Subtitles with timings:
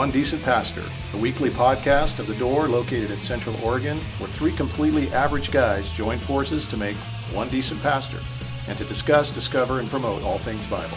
[0.00, 0.82] One Decent Pastor,
[1.12, 5.92] a weekly podcast of The Door located in Central Oregon, where three completely average guys
[5.92, 6.96] join forces to make
[7.34, 8.16] one decent pastor
[8.66, 10.96] and to discuss, discover, and promote all things Bible.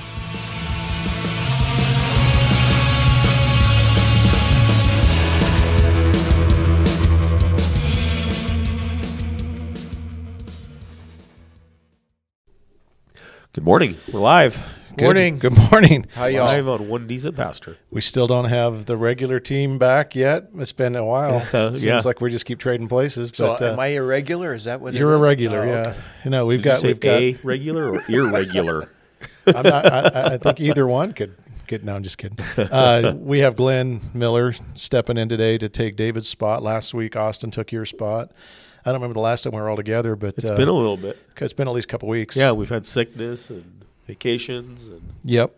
[13.51, 13.97] Good morning.
[14.13, 14.63] We're live.
[14.95, 15.39] Good- Morning.
[15.39, 16.05] Good morning.
[16.13, 16.45] How y'all?
[16.45, 17.77] Live on One Decent Pastor.
[17.89, 20.49] We still don't have the regular team back yet.
[20.55, 21.37] It's been a while.
[21.51, 22.01] Uh, Seems yeah.
[22.05, 23.31] like we just keep trading places.
[23.33, 24.53] So But uh, am I irregular?
[24.53, 25.17] Is that what you're is?
[25.19, 25.79] irregular, Oh, yeah.
[25.89, 25.95] okay.
[26.25, 27.21] You know, we've Did you got say we've got.
[27.21, 28.89] a regular or irregular?
[29.47, 29.85] I'm not.
[29.91, 31.35] I, I- I think either one could.
[31.65, 32.37] Get, no, I'm just kidding.
[32.57, 36.61] Uh, we have Glenn Miller stepping in today to take David's spot.
[36.61, 38.31] Last week, Austin took your spot.
[38.85, 40.73] I don't remember the last time we were all together, but It's uh, been a
[40.73, 41.17] little bit.
[41.37, 42.35] it's been at least a couple weeks.
[42.35, 45.55] Yeah, we've had sickness and vacations and Yep.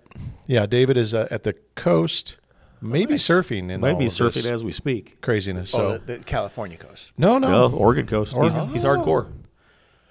[0.48, 0.66] Yeah.
[0.66, 2.38] David is uh, at the coast,
[2.82, 3.28] maybe nice.
[3.28, 5.20] surfing in might all be of surfing this as we speak.
[5.22, 5.74] craziness.
[5.74, 7.12] Oh, So the, the California coast.
[7.18, 7.68] no, no.
[7.70, 8.34] No, Oregon coast.
[8.34, 8.74] He's, Oregon.
[8.74, 9.32] he's hardcore.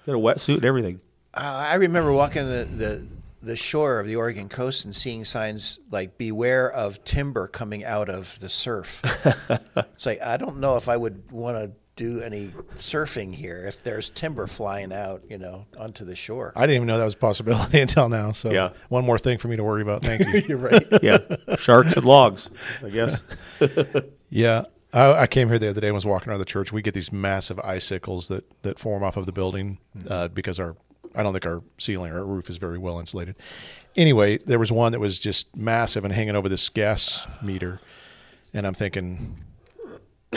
[0.05, 0.99] Got a wetsuit and everything.
[1.33, 3.07] Uh, I remember walking the, the
[3.41, 8.07] the shore of the Oregon coast and seeing signs like "Beware of timber coming out
[8.09, 9.01] of the surf."
[9.75, 13.83] it's like I don't know if I would want to do any surfing here if
[13.83, 16.51] there's timber flying out, you know, onto the shore.
[16.55, 18.31] I didn't even know that was a possibility until now.
[18.33, 18.71] So Yeah.
[18.89, 20.01] one more thing for me to worry about.
[20.03, 20.41] Thank you.
[20.47, 20.85] You're right.
[21.01, 21.19] Yeah,
[21.57, 22.49] sharks and logs.
[22.83, 23.21] I guess.
[24.29, 24.65] Yeah.
[24.91, 26.71] I, I came here the other day and was walking around the church.
[26.73, 29.77] We get these massive icicles that, that form off of the building
[30.09, 30.75] uh, because our
[31.13, 33.35] I don't think our ceiling or our roof is very well insulated.
[33.95, 37.79] Anyway, there was one that was just massive and hanging over this gas meter,
[38.53, 39.37] and I'm thinking,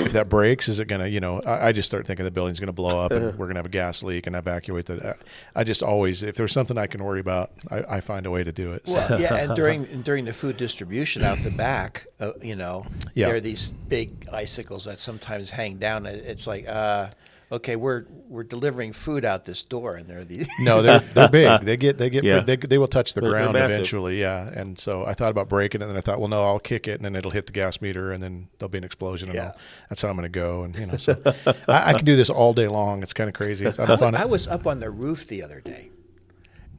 [0.00, 1.06] if that breaks, is it gonna?
[1.06, 3.58] You know, I, I just start thinking the building's gonna blow up and we're gonna
[3.58, 5.17] have a gas leak and evacuate the.
[5.55, 8.45] I just always, if there's something I can worry about, I, I find a way
[8.45, 8.86] to do it.
[8.89, 8.95] So.
[8.95, 12.86] Well, yeah, and during and during the food distribution out the back, uh, you know,
[13.14, 13.27] Yeah.
[13.28, 16.06] there are these big icicles that sometimes hang down.
[16.06, 17.11] It's like, uh,
[17.51, 20.48] okay, we're we're delivering food out this door, and there are these.
[20.61, 21.61] No, they're they're big.
[21.63, 22.41] They get they get Yeah.
[22.41, 24.20] they, they will touch the They're- they're ground eventually.
[24.20, 26.61] Yeah, and so I thought about breaking it, and then I thought, well, no, I'll
[26.61, 29.29] kick it, and then it'll hit the gas meter, and then there'll be an explosion,
[29.29, 29.47] and Yeah.
[29.47, 29.57] I'll,
[29.89, 30.63] that's how I'm going to go.
[30.64, 31.20] And you know, so
[31.69, 33.03] I, I can do this all day long.
[33.03, 33.65] It's kind of crazy.
[33.67, 34.15] It's, I'm fun.
[34.15, 35.91] I was up on the roof the other day,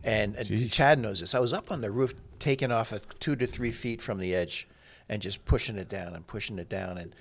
[0.03, 1.34] and uh, Chad knows this.
[1.36, 4.34] I was up on the roof, taking off at two to three feet from the
[4.36, 4.68] edge,
[5.07, 6.97] and just pushing it down and pushing it down.
[6.97, 7.13] And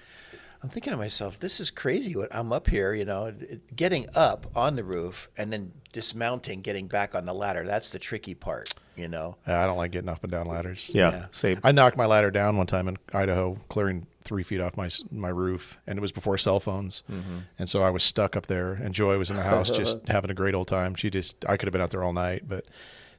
[0.63, 2.17] I'm thinking to myself, this is crazy.
[2.17, 3.33] What I'm up here, you know,
[3.77, 7.65] getting up on the roof and then dismounting, getting back on the ladder.
[7.65, 9.37] That's the tricky part, you know.
[9.47, 10.91] I don't like getting up and down ladders.
[10.93, 11.25] Yeah, Yeah.
[11.31, 11.61] same.
[11.63, 15.29] I knocked my ladder down one time in Idaho, clearing three feet off my my
[15.29, 17.39] roof, and it was before cell phones, mm-hmm.
[17.59, 18.73] and so I was stuck up there.
[18.73, 20.95] And Joy was in the house, just having a great old time.
[20.97, 22.67] She just I could have been out there all night, but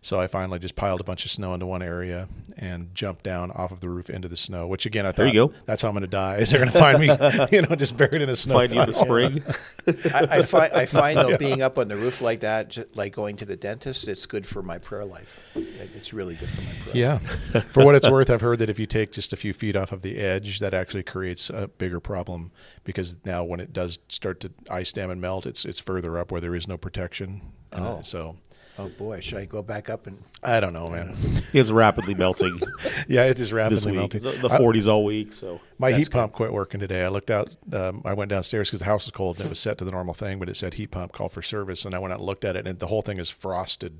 [0.01, 2.27] so I finally just piled a bunch of snow into one area
[2.57, 4.65] and jumped down off of the roof into the snow.
[4.67, 5.53] Which again, I thought There you go.
[5.65, 6.37] that's how I'm going to die.
[6.39, 7.07] Is they're going to find me,
[7.57, 8.55] you know, just buried in a snow.
[8.55, 9.43] Find you in the spring.
[10.13, 13.13] I, I find I find though being up on the roof like that, ju- like
[13.13, 15.39] going to the dentist, it's good for my prayer life.
[15.55, 16.95] It's really good for my prayer.
[16.95, 17.61] Yeah.
[17.69, 19.91] For what it's worth, I've heard that if you take just a few feet off
[19.91, 22.51] of the edge, that actually creates a bigger problem
[22.83, 26.31] because now when it does start to ice dam and melt, it's it's further up
[26.31, 27.41] where there is no protection.
[27.71, 28.01] And, uh, Oh.
[28.01, 28.37] so
[28.81, 30.23] Oh boy, should I go back up and?
[30.41, 31.17] I don't know, man.
[31.51, 32.61] It's rapidly melting
[33.09, 33.99] yeah, it is this rapidly week.
[33.99, 34.21] melting.
[34.21, 35.33] The, the I- 40s all week.
[35.33, 37.03] So my heat pump quit working today.
[37.03, 37.55] I looked out.
[37.73, 39.91] Um, I went downstairs because the house was cold and it was set to the
[39.91, 41.83] normal thing, but it said heat pump call for service.
[41.83, 43.99] And I went out and looked at it, and the whole thing is frosted,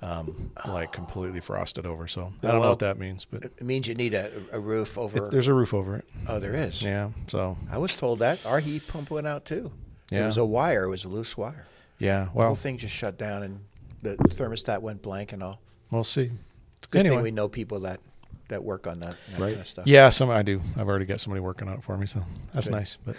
[0.00, 2.06] um, like completely frosted over.
[2.06, 4.96] So I don't know what that means, but It means you need a, a roof
[4.96, 5.24] over.
[5.24, 6.04] it, there's a roof over it.
[6.28, 6.82] oh, there is.
[6.82, 7.10] Yeah.
[7.26, 9.72] So I was told that our heat pump went out too.
[10.10, 10.22] Yeah.
[10.22, 10.84] It was a wire.
[10.84, 11.66] It was a loose wire.
[11.98, 12.24] yeah.
[12.24, 13.60] Well, The Well, whole thing just shut down, and
[14.04, 15.60] the thermostat went blank and all.
[15.90, 16.30] we'll see.
[16.78, 17.16] It's a good Anyway.
[17.16, 18.00] thing we know people that
[18.48, 19.48] that work on that, that Right.
[19.48, 19.86] kind of stuff.
[19.86, 20.60] Yeah, some I do.
[20.76, 22.22] I've already got somebody working on it for me, so
[22.52, 22.98] that's nice.
[23.04, 23.16] But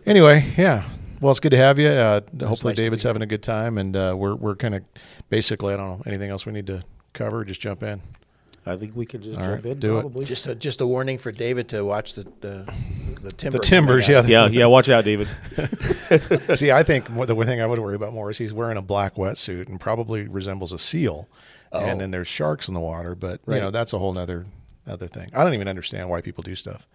[0.06, 0.86] anyway, yeah.
[1.22, 1.88] Well, it's good to have you.
[1.88, 3.10] Uh, hopefully, nice David's be here.
[3.10, 4.82] having a good time, and uh, we're we're kind of
[5.30, 5.72] basically.
[5.74, 6.82] I don't know anything else we need to
[7.14, 7.44] cover.
[7.44, 8.02] Just jump in.
[8.66, 9.80] I think we can just All jump right, in.
[9.80, 10.00] do it.
[10.02, 10.24] probably.
[10.26, 12.70] Just a, just a warning for David to watch the the,
[13.22, 13.58] the timber.
[13.58, 14.18] The timbers, yeah.
[14.18, 14.28] out.
[14.28, 14.66] Yeah, yeah.
[14.66, 15.28] Watch out, David.
[16.54, 18.76] See, I think what- the one thing I would worry about more is he's wearing
[18.76, 21.26] a black wetsuit and probably resembles a seal,
[21.72, 21.98] and oh.
[21.98, 23.14] then there's sharks in the water.
[23.14, 24.46] But you know, that's a whole other
[24.86, 25.30] other thing.
[25.34, 26.86] I don't even understand why people do stuff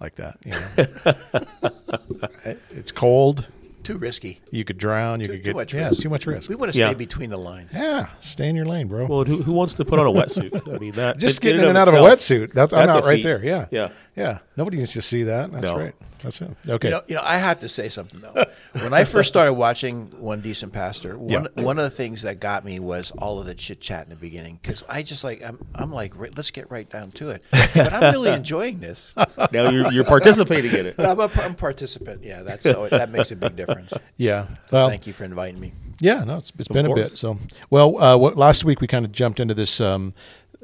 [0.00, 0.38] like that.
[0.44, 0.68] You know,
[2.44, 3.46] It- it's cold.
[3.84, 4.40] Too risky.
[4.50, 5.20] You could drown.
[5.20, 6.02] You Too, could too get much yeah, risk.
[6.02, 6.48] too much risk.
[6.48, 6.88] We want to Yeah.
[6.88, 7.70] stay between the lines.
[7.74, 9.04] Yeah, stay in your lane, bro.
[9.06, 10.74] Well, who, who wants to put on a wetsuit?
[10.74, 12.52] I mean, that Just in- getting in in and out of a wetsuit.
[12.52, 13.22] That's, I'm out right feat.
[13.24, 13.44] there.
[13.44, 13.90] Yeah, Yeah.
[14.16, 14.38] yeah.
[14.56, 15.50] Nobody needs to see that.
[15.52, 15.76] That's No.
[15.76, 15.94] right.
[16.22, 16.50] That's it.
[16.66, 16.88] Okay.
[16.88, 18.44] You know, you know, I have to say something though.
[18.72, 21.62] when I first started watching One Decent Pastor, one Yeah.
[21.62, 24.16] one of the things that got me was all of the chit chat in the
[24.16, 27.42] beginning because I just like I'm I'm like "Right, let's get right down to it.
[27.50, 29.12] But I'm really enjoying this.
[29.52, 30.94] Now you're, you're participating in it.
[30.98, 32.22] I'm a, I'm a participant.
[32.24, 33.92] Yeah, that's so that makes a big difference.
[34.16, 34.46] yeah.
[34.70, 35.74] Well, Thank you for inviting me.
[36.00, 37.16] Yeah, no, it's, it's been a bit.
[37.18, 37.38] So,
[37.70, 40.12] well, uh, what, last week we kind of jumped into this um,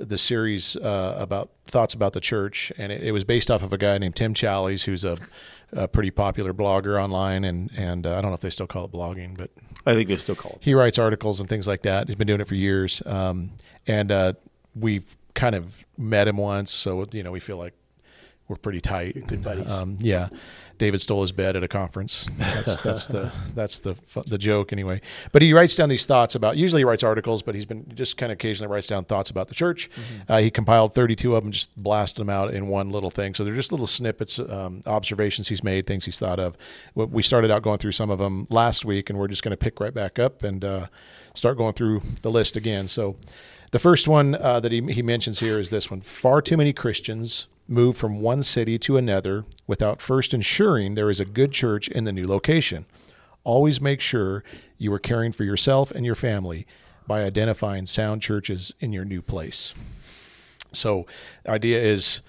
[0.00, 3.73] the series uh, about thoughts about the church, and it, it was based off of
[3.73, 5.19] a guy named Tim Challies, who's a,
[5.73, 8.87] a pretty popular blogger online, and and uh, I don't know if they still call
[8.87, 9.50] it blogging, but
[9.87, 10.58] I think they still call it.
[10.61, 12.08] he writes articles and things like that.
[12.08, 13.52] He's been doing it for years, um,
[13.87, 14.32] and uh,
[14.75, 17.75] we've kind of met him once, so you know we feel like
[18.49, 19.26] we're pretty tight.
[19.26, 19.69] Good buddies.
[19.69, 20.29] Um, yeah,
[20.80, 22.26] David stole his bed at a conference.
[22.38, 23.94] That's that's the that's the
[24.26, 25.00] the joke anyway.
[25.30, 26.56] But he writes down these thoughts about.
[26.56, 29.48] Usually he writes articles, but he's been just kind of occasionally writes down thoughts about
[29.48, 29.90] the church.
[30.28, 33.34] Uh, he compiled 32 of them, just blasted them out in one little thing.
[33.34, 36.56] So they're just little snippets, um, observations he's made, things he's thought of.
[36.94, 39.50] We- We started out going through some of them last week, and we're just going
[39.52, 40.86] to pick right back up and uh,
[41.34, 42.88] start going through the list again.
[42.88, 43.16] So.
[43.72, 46.72] The first one uh, that he, he mentions here is this one Far too many
[46.72, 51.88] Christians move from one city to another without first ensuring there is a good church
[51.88, 52.84] in the new location.
[53.44, 54.43] Always make sure
[54.76, 56.67] you are caring for yourself and your family
[57.06, 59.72] by identifying sound churches in your new place.
[60.72, 61.06] So,
[61.49, 62.22] idea is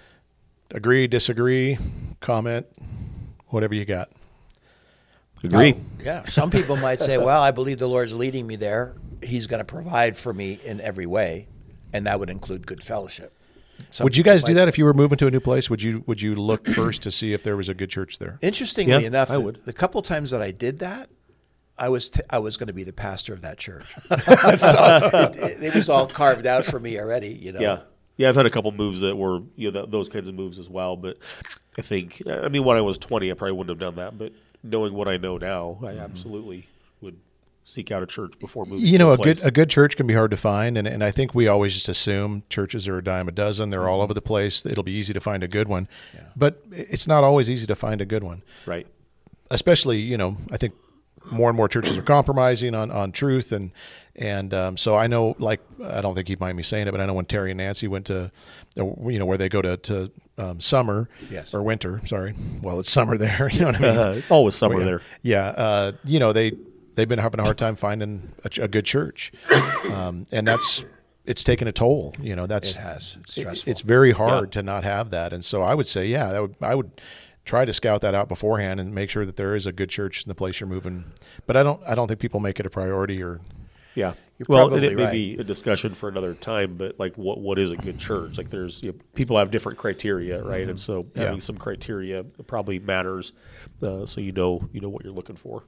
[0.69, 1.77] agree, disagree,
[2.19, 2.67] comment,
[3.47, 4.09] whatever you got.
[5.43, 5.73] Agree.
[5.73, 6.25] Oh, yeah.
[6.25, 8.93] Some people might say, well, I believe the Lord's leading me there.
[9.23, 11.47] He's going to provide for me in every way,
[11.93, 13.33] and that would include good fellowship.
[13.89, 15.69] Some would you guys do that if you were moving to a new place?
[15.69, 18.37] Would you would you look first to see if there was a good church there?
[18.41, 19.65] Interestingly Yeah, enough, I the, would.
[19.65, 21.09] the couple times that I did that,
[21.77, 25.35] I was t- I was going to be the pastor of that church, so it,
[25.35, 27.29] it, it was all carved out for me already.
[27.29, 27.79] You know, Yeah.
[28.17, 30.59] Yeah, I've had a couple moves that were you know th- those kinds of moves
[30.59, 30.95] as well.
[30.95, 31.17] But
[31.77, 34.17] I think I mean when I was twenty, I probably wouldn't have done that.
[34.17, 35.99] But knowing what I know now, I mm-hmm.
[35.99, 36.65] absolutely would
[37.63, 38.85] seek out a church before moving.
[38.85, 41.03] you know a a good a good church can be hard to find and, and
[41.03, 44.13] i think we always just assume churches are a dime a dozen they're all over
[44.13, 45.87] the place it'll be easy to find a good one
[46.35, 48.87] but it's not always easy to find a good one right.
[49.51, 50.73] especially you know i think
[51.31, 53.71] more and more churches are compromising on, on truth and
[54.15, 56.99] and um, so I know like I don't think he'd mind me saying it, but
[56.99, 58.31] I know when Terry and Nancy went to
[58.77, 61.53] uh, you know where they go to to um, summer Yes.
[61.53, 62.35] or winter, sorry.
[62.61, 63.97] Well, it's summer there, you know what I mean.
[63.97, 64.85] Uh, always summer yeah.
[64.85, 65.01] there.
[65.21, 66.53] Yeah, uh, you know they
[67.01, 69.31] they've been having a hard time finding a, a good church,
[69.91, 70.85] um, and that's
[71.25, 72.13] it's taken a toll.
[72.21, 73.17] You know that's It has.
[73.21, 74.61] It's it- it's very hard Yeah.
[74.61, 76.91] to not have that, and so I would say, yeah, that would I would
[77.43, 80.23] try to scout that out beforehand and make sure that there is a good church
[80.23, 81.05] in the place you're moving.
[81.47, 83.39] But I don't I don't think people make it a priority or
[83.95, 84.13] Yeah.
[84.37, 85.11] You're well, and probably it may right.
[85.11, 88.37] be a discussion for another time, but like, what what is a good church?
[88.39, 90.67] Like, there's you know, people have different criteria, right?
[90.67, 91.25] And so Yeah.
[91.25, 93.33] having some criteria probably matters,
[93.83, 95.63] uh, so you know you know what you're looking for.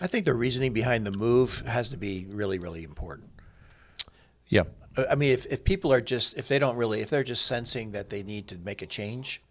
[0.00, 3.30] I think the reasoning behind the move has to be really, really important.
[4.48, 4.64] yeah.
[4.96, 7.90] I mean, if, if people are just, if they don't really, if they're just sensing
[7.92, 9.42] that they need to make a change,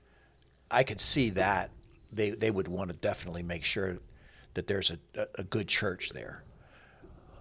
[0.71, 1.69] I could see that
[2.13, 3.97] they, they would want to definitely make sure
[4.53, 6.43] that there's a, a, a good church there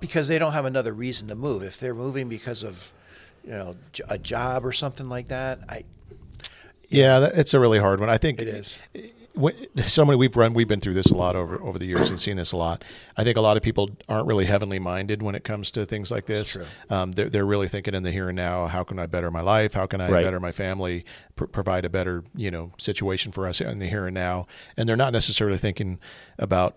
[0.01, 1.63] because they don't have another reason to move.
[1.63, 2.93] If they're moving because of,
[3.45, 3.77] you know,
[4.09, 5.85] a job or something like that, I,
[6.89, 8.11] Yeah, it's a really hard one.
[8.11, 8.79] I think it is.
[9.35, 12.11] When, so many we've run we've been through this a lot over over the years
[12.11, 12.85] and seen this a lot.
[13.17, 16.11] I think a lot of people aren't really heavenly minded when it comes to things
[16.11, 16.57] like this.
[16.91, 18.67] Um, they're they're really thinking in the here and now.
[18.67, 19.75] How can I better my life?
[19.75, 20.25] How can I Right.
[20.25, 21.05] better my family?
[21.37, 24.47] Pr- provide a better you know situation for us in the here and now.
[24.77, 25.99] And they're not necessarily thinking
[26.39, 26.77] about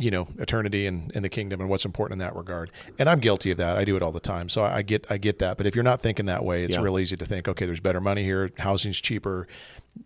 [0.00, 2.70] you know eternity and, and the kingdom and what's important in that regard.
[2.98, 3.76] And i'm guilty of that.
[3.76, 4.48] I do it all the time.
[4.48, 5.56] So i, I get i get that.
[5.56, 6.82] But if you're not thinking that way it's Yeah.
[6.82, 8.50] real easy to think okay there's better money here.
[8.58, 9.48] Housing's cheaper.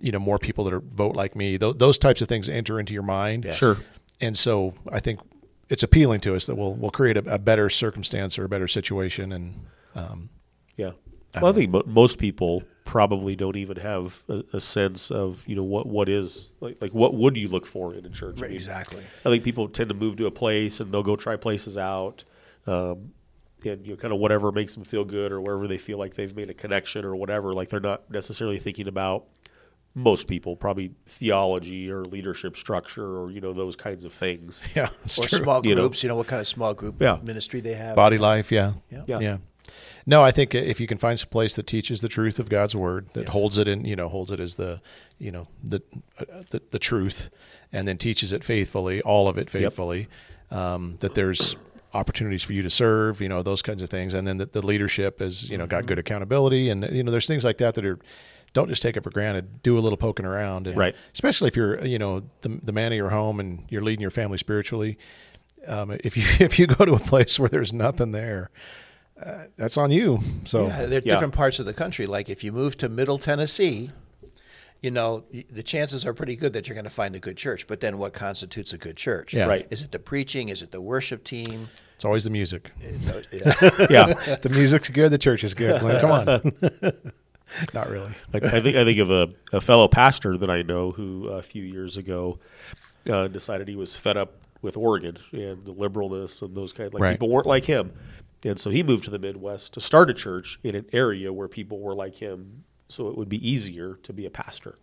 [0.00, 1.58] You know more people that are vote like me.
[1.58, 3.44] Th- those types of things enter into your mind.
[3.44, 3.56] Yes.
[3.56, 3.76] Sure.
[4.20, 5.20] and so i think
[5.68, 8.68] it's appealing to us that we'll we'll create a, a better circumstance or a better
[8.68, 10.28] situation and um,
[10.76, 10.88] Yeah.
[10.88, 10.96] I Well,
[11.36, 15.54] I don't think mo- most people probably don't even have a, a sense of you
[15.56, 18.38] know what what is like like what would you look for in a church?
[18.38, 19.02] I mean, Exactly.
[19.24, 22.24] I think people tend to move to a place and they'll go try places out,
[22.66, 23.12] um,
[23.64, 26.14] and you know, kind of whatever makes them feel good or wherever they feel like
[26.14, 27.52] they've made a connection or whatever.
[27.52, 29.24] Like they're not necessarily thinking about
[29.94, 34.62] most people probably theology or leadership structure or you know those kinds of things.
[34.74, 35.38] yeah Or true.
[35.38, 35.82] small you know.
[35.82, 37.18] groups, you know, what kind of small group Yeah.
[37.22, 37.94] ministry they have.
[37.94, 39.04] body life yeah Yeah.
[39.06, 39.18] Yeah.
[39.20, 39.36] yeah
[40.06, 42.74] no i think if you can find some place that teaches the truth of god's
[42.74, 44.80] word that holds it in you know holds it as the
[45.18, 45.80] you know the
[46.18, 47.30] uh, the, the truth
[47.72, 50.08] and then teaches it faithfully all of it faithfully
[50.50, 51.56] um, that there's
[51.94, 54.64] opportunities for you to serve you know those kinds of things and then the, the
[54.64, 57.84] leadership has, you know got good accountability and you know there's things like that that
[57.84, 57.98] are
[58.52, 59.62] don't just take it for granted.
[59.62, 60.94] Do a little poking around, and Right.
[61.14, 64.10] Especially if you're, you know, the the man of your home and you're leading your
[64.10, 64.98] family spiritually.
[65.66, 68.50] Um, if you if you go to a place where there's nothing there,
[69.26, 70.20] uh, that's on you.
[70.44, 71.14] So Yeah, there are Yeah.
[71.14, 72.06] different parts of the country.
[72.06, 73.90] Like if you move to Middle Tennessee,
[74.80, 77.66] you know the chances are pretty good that you're going to find a good church.
[77.68, 79.32] But then, what constitutes a good church?
[79.32, 79.46] Yeah.
[79.46, 79.66] Right.
[79.70, 80.48] Is it the preaching?
[80.48, 81.68] Is it the worship team?
[81.94, 82.72] it's always the music.
[82.80, 83.86] It's a, yeah.
[83.90, 84.34] Yeah.
[84.42, 85.10] the music's good.
[85.10, 85.80] The church is good.
[85.80, 86.52] Glenn, come on.
[87.74, 88.12] Not really.
[88.32, 91.42] Like, I think I think of a, a fellow pastor that I know who a
[91.42, 92.38] few years ago
[93.08, 96.92] uh, decided he was fed up with Oregon and the liberalness and those kind.
[96.94, 97.12] Like Right.
[97.12, 97.92] people weren't like him,
[98.44, 101.48] and so he moved to the Midwest to start a church in an area where
[101.48, 104.76] people were like him, so it would be easier to be a pastor.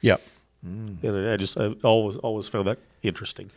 [0.00, 0.20] Yep.
[0.62, 3.50] And I just I always always found that interesting.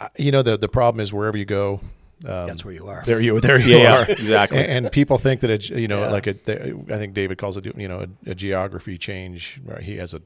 [0.00, 1.80] I- You know the the problem is wherever you go,
[2.26, 3.02] um, That's where you are.
[3.04, 4.58] there you there you Yeah, are yeah, exactly.
[4.58, 6.10] And, and people think that it's you know Yeah.
[6.10, 9.60] like a they, I think David calls it you know a, a geography change.
[9.64, 9.82] Right?
[9.82, 10.22] He has a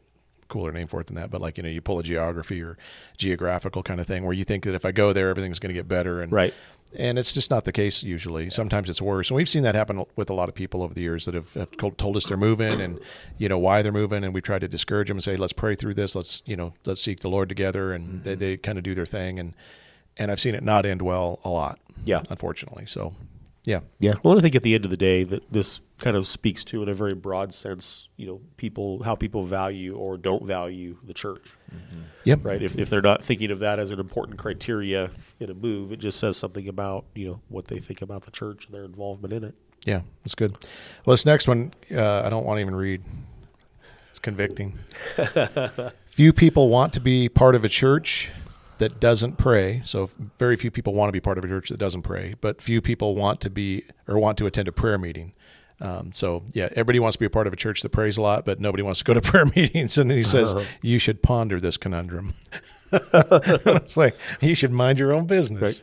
[0.49, 2.77] cooler name for it than that, but like you know you pull a geography or
[3.17, 5.79] geographical kind of thing where you think that if I go there everything's going to
[5.79, 6.55] get better and Right.
[6.97, 8.51] And it's just not the case usually.
[8.51, 11.03] Sometimes it's worse, and we've seen that happen with a lot of people over the
[11.03, 12.99] years that have, have told- us they're moving and
[13.39, 15.77] you know why they're moving, and we try to discourage them and say, let's pray
[15.77, 18.41] through this, let's you know let's seek the Lord together, and they, mm-hmm.
[18.41, 19.55] they kind of do their thing, and
[20.17, 21.79] and I've seen it not end well a lot.
[22.05, 22.23] Yeah.
[22.31, 22.87] unfortunately.
[22.87, 23.15] So,
[23.65, 24.15] yeah, Yeah.
[24.23, 26.83] Well, I think at the end of the day that this kind of speaks to,
[26.83, 31.13] in a very broad sense, you know, people how people value or don't value the
[31.13, 31.47] church.
[32.25, 32.63] yep, right?
[32.63, 35.99] If, if they're not thinking of that as an important criteria in a move, it
[35.99, 39.35] just says something about you know what they think about the church and their involvement
[39.35, 39.55] in it.
[39.85, 40.53] yeah, that's good.
[41.05, 43.03] Well, this next one, uh, I don't want to even read.
[44.09, 44.79] It's convicting.
[46.07, 48.31] few people want to be part of a church
[48.81, 49.81] that doesn't pray.
[49.85, 52.61] So very few people want to be part of a church that doesn't pray, but
[52.61, 55.33] few people want to be or want to attend a prayer meeting.
[55.83, 58.23] Um, so yeah, everybody wants to be a part of a church that prays a
[58.23, 59.97] lot, but nobody wants to go to prayer meetings.
[59.97, 62.35] And then he says, you should ponder this conundrum.
[62.93, 65.81] it's like, you should mind your own business.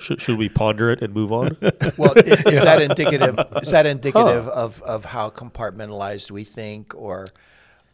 [0.00, 1.56] should, should we ponder it and move on?
[1.96, 2.20] Well, i-
[2.52, 3.36] is that indicative?
[3.60, 7.28] Is that indicative of, of how compartmentalized we think, or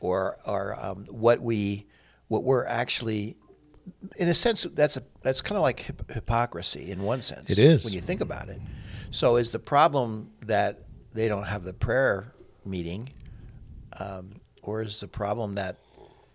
[0.00, 1.86] or or um, what we
[2.28, 3.36] what we're actually?
[4.16, 7.50] In a sense, that's a that's kind of like hip- hypocrisy in one sense.
[7.50, 7.84] It is.
[7.84, 8.60] when you think about it.
[9.10, 10.80] So, is the problem that
[11.14, 13.10] they don't have the prayer meeting,
[13.98, 15.76] um, or is the problem that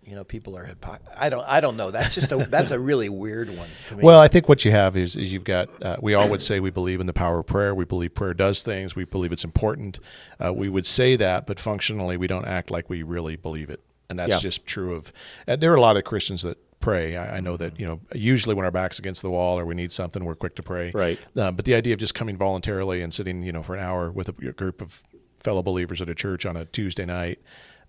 [0.04, 1.90] you know people are hypocr I don't I don't know.
[1.90, 4.02] That's just a that's a really weird one to me.
[4.02, 6.60] Well, I think what you have is, is you've got, uh, we all would say
[6.60, 7.74] we believe in the power of prayer.
[7.74, 8.94] We believe prayer does things.
[8.94, 10.00] We believe it's important.
[10.44, 13.80] Uh, we would say that, but functionally, we don't act like we really believe it.
[14.10, 14.38] And that's Yeah.
[14.40, 15.10] just true of,
[15.46, 17.16] and there are a lot of Christians that pray.
[17.16, 19.74] I, I know that, you know, usually when our back's against the wall or we
[19.74, 20.90] need something, we're quick to pray.
[20.94, 21.18] Right.
[21.36, 24.10] Uh, but the idea of just coming voluntarily and sitting, you know, for an hour
[24.10, 25.02] with a, a group of
[25.38, 27.40] fellow believers at a church on a Tuesday night,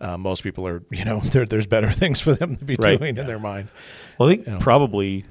[0.02, 3.00] uh, most people are, you know, there's better things for them to be Right.
[3.00, 3.68] doing in their mind.
[4.18, 4.60] Well, I think know.
[4.60, 5.26] probably.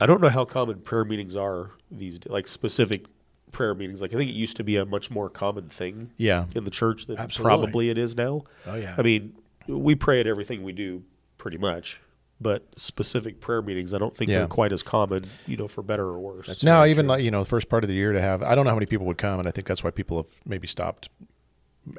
[0.00, 3.04] I don't know how common prayer meetings are these days, like specific
[3.52, 4.00] prayer meetings.
[4.02, 6.10] Like I think it used to be a much more common thing.
[6.16, 6.46] Yeah.
[6.56, 7.48] in the church than Absolutely.
[7.48, 8.42] probably it is now.
[8.66, 8.94] Oh, yeah.
[8.98, 9.34] I mean,
[9.68, 11.04] we pray at everything we do,
[11.38, 12.00] pretty much.
[12.42, 14.38] But specific prayer meetings, I don't think Yeah.
[14.38, 16.62] they're quite as common, you know, for better or worse.
[16.62, 18.42] No, even like you know, the first part of the year to have.
[18.42, 20.26] I don't know how many people would come, and I think that's why people have
[20.44, 21.08] maybe stopped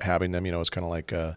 [0.02, 0.46] having them.
[0.46, 1.34] You know, it's kind of like uh,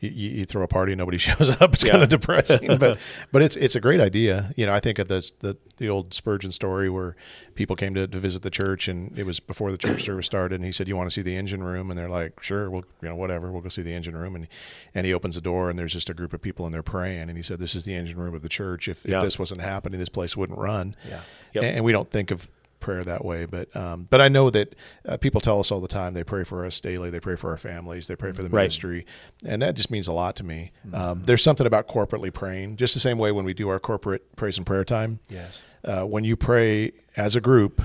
[0.00, 1.74] you, you throw a party and nobody shows up.
[1.74, 1.92] It's Yeah.
[1.92, 2.98] kind of depressing, but
[3.32, 4.52] but it's it's a great idea.
[4.56, 7.14] You know, I think of this the the old Spurgeon story where
[7.54, 10.56] people came to, to visit the church, and it was before the church service started,
[10.56, 12.84] and he said, "You want to see the engine room?" And they're like, "Sure, we'll
[13.02, 14.48] you know whatever, we'll go see the engine room." And
[14.94, 17.28] and he opens the door, and there's just a group of people in there praying,
[17.28, 18.88] and he said, "This is the engine room of the church.
[18.88, 19.18] If, Yeah.
[19.18, 21.20] if this wasn't happening, this place wouldn't run." Yeah.
[21.54, 21.64] Yep.
[21.64, 22.48] and, and we don't think of
[22.80, 23.44] prayer that way.
[23.46, 24.74] But um, but I know that
[25.06, 27.50] uh, people tell us all the time they pray for us daily they pray for
[27.50, 28.62] our families they pray for the Right.
[28.62, 29.06] ministry
[29.44, 30.72] and that just means a lot to me.
[30.92, 34.34] Um, there's something about corporately praying just the same way when we do our corporate
[34.36, 35.20] praise and prayer time.
[35.28, 35.60] Yes.
[35.84, 37.82] uh, when you pray as a group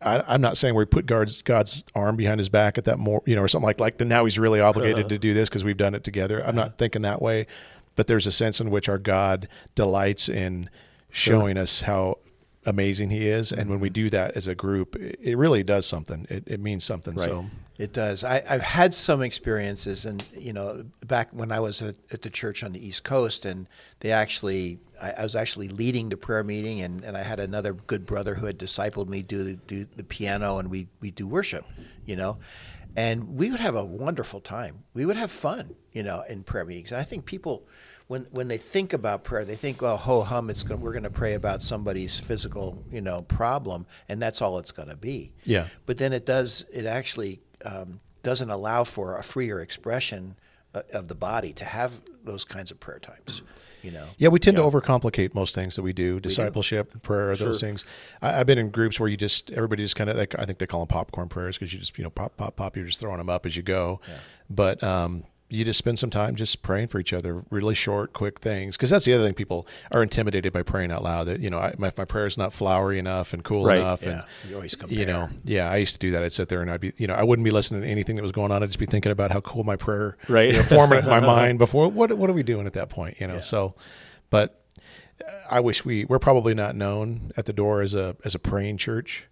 [0.00, 3.22] I, I'm not saying we put God's God's arm behind his back at that more,
[3.26, 5.76] you know, or something like like now he's really obligated to do this because we've
[5.78, 6.44] done it together.
[6.46, 7.46] I'm not thinking that way,
[7.94, 10.68] but there's a sense in which our God delights in
[11.10, 12.18] showing us how
[12.66, 13.94] amazing He is, and when we mm-hmm.
[13.94, 16.26] do that as a group, it, it really does something.
[16.28, 17.14] It, it means something.
[17.14, 17.24] Right.
[17.24, 17.46] So
[17.78, 18.24] It does.
[18.24, 22.30] I, I've had some experiences, and you know, back when I was at, at the
[22.30, 23.68] church on the East Coast, and
[24.00, 27.72] they actually, I, I was actually leading the prayer meeting, and, and I had another
[27.72, 31.26] good brother who had discipled me do the, do the piano, and we we do
[31.26, 31.64] worship,
[32.04, 32.38] you know,
[32.96, 34.84] and we would have a wonderful time.
[34.94, 36.92] We would have fun, you know, in prayer meetings.
[36.92, 37.68] And I think people,
[38.08, 41.02] when when they think about prayer, they think, oh, ho hum, it's going we're going
[41.02, 45.32] to pray about somebody's physical, you know, problem, and that's all it's going to be.
[45.44, 45.66] Yeah.
[45.86, 46.64] But then it does.
[46.72, 50.36] It actually um, doesn't allow for a freer expression
[50.74, 53.42] uh, of the body to have those kinds of prayer times.
[53.82, 54.06] You know.
[54.18, 56.18] Yeah, we tend to overcomplicate most things that we do.
[56.18, 57.84] Discipleship, prayer, those things.
[58.20, 60.58] I, I've been in groups where you just everybody just kind of like I think
[60.58, 62.76] they call them popcorn prayers because you just you know pop pop pop.
[62.76, 64.00] You're just throwing them up as you go.
[64.48, 68.40] But um, you just spend some time just praying for each other, really short, quick
[68.40, 68.76] things.
[68.76, 71.24] Because that's the other thing people are intimidated by praying out loud.
[71.28, 73.78] That you know, I, my my prayer is not flowery enough and cool Right.
[73.78, 74.02] enough.
[74.02, 74.24] Yeah.
[74.42, 74.98] And You always compare.
[74.98, 76.22] you know, yeah, I used to do that.
[76.24, 78.22] I'd sit there and I'd be, you know, I wouldn't be listening to anything that
[78.22, 78.62] was going on.
[78.62, 80.50] I'd just be thinking about how cool my prayer, Right.
[80.50, 81.88] you know, forming it in my mind before.
[81.88, 83.20] What what are we doing at that point?
[83.20, 83.40] You know, Yeah.
[83.40, 83.74] so,
[84.30, 84.60] but
[85.48, 88.78] I wish we we're probably not known at the door as a as a praying
[88.78, 89.26] church,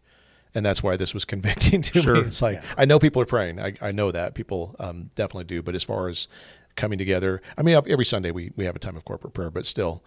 [0.55, 2.15] and that's why this was convicting to Sure.
[2.15, 2.21] me.
[2.21, 3.61] It's like I know people are praying.
[3.61, 5.63] I, I know that people um, definitely do.
[5.63, 6.29] But as far as
[6.77, 9.67] coming together, I mean, every Sunday we we have a time of corporate prayer, but
[9.67, 10.03] still.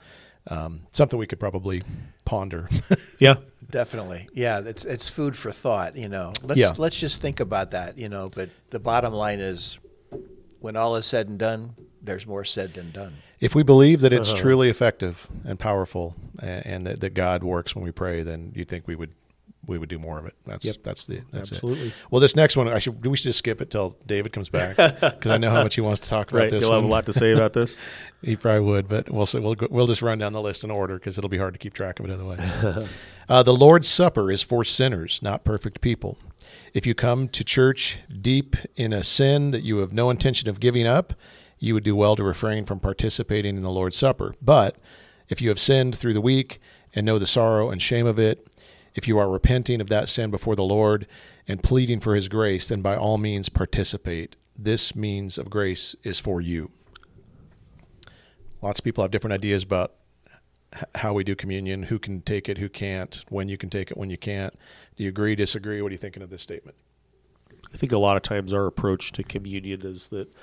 [0.49, 1.83] Um, something we could probably
[2.25, 2.69] ponder.
[3.19, 3.35] Yeah.
[3.69, 4.59] Definitely, yeah.
[4.59, 5.97] It's it's food for thought.
[5.97, 6.71] You know, let's Yeah.
[6.77, 7.97] let's just think about that.
[7.97, 9.77] You know, but the bottom line is,
[10.61, 13.15] when all is said and done, there's more said than done.
[13.41, 14.41] if we believe that it's Uh-huh.
[14.41, 18.69] truly effective and powerful and, and that, that God works when we pray, then you'd
[18.69, 19.11] think we would
[19.67, 20.33] we would do more of it.
[20.45, 20.77] That's Yep.
[20.83, 21.87] that's the that's Absolutely.
[21.89, 21.93] it.
[22.09, 24.75] Well, this next one, I should we should just skip it till David comes back
[24.77, 26.49] because I know how much he wants to talk about Right.
[26.49, 26.63] this.
[26.63, 27.77] You'll have a lot to say about this.
[28.23, 30.95] He probably would, but we'll say, We'll we'll just run down the list in order
[30.95, 32.89] because it'll be hard to keep track of it otherwise.
[33.29, 36.17] uh, the Lord's Supper is for sinners, not perfect people.
[36.73, 40.59] If you come to church deep in a sin that you have no intention of
[40.59, 41.13] giving up,
[41.59, 44.33] you would do well to refrain from participating in the Lord's Supper.
[44.41, 44.77] But
[45.29, 46.59] if you have sinned through the week
[46.95, 48.47] and know the sorrow and shame of it,
[48.97, 51.05] if you are repenting of that sin before the Lord
[51.47, 54.35] and pleading for his grace, then by all means participate.
[54.57, 56.71] This means of grace is for you.
[58.59, 59.93] Lots of people have different ideas about
[60.95, 63.97] how we do communion, who can take it, who can't, when you can take it,
[63.97, 64.57] when you can't.
[64.95, 65.79] Do you agree, disagree?
[65.81, 66.75] What are you thinking of this statement?
[67.71, 70.33] I think a lot of times our approach to communion is that,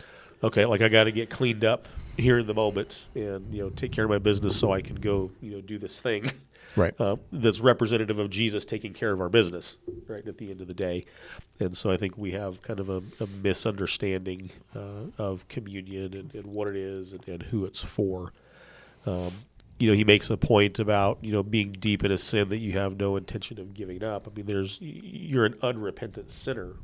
[0.44, 3.70] okay, like I got to get cleaned up here in the moment and you know
[3.70, 6.30] take care of my business so I can go you know do this thing
[6.76, 6.95] Right.
[7.00, 9.76] uh, that's representative of Jesus taking care of our business
[10.08, 11.04] right at the end of the day.
[11.60, 16.34] And so I think we have kind of a, a misunderstanding uh, of communion and,
[16.34, 18.32] and what it is and, and who it's for.
[19.06, 19.30] Um,
[19.78, 22.58] you know, he makes a point about you know being deep in a sin that
[22.58, 24.28] you have no intention of giving up.
[24.28, 26.76] I mean, there's you're an unrepentant sinner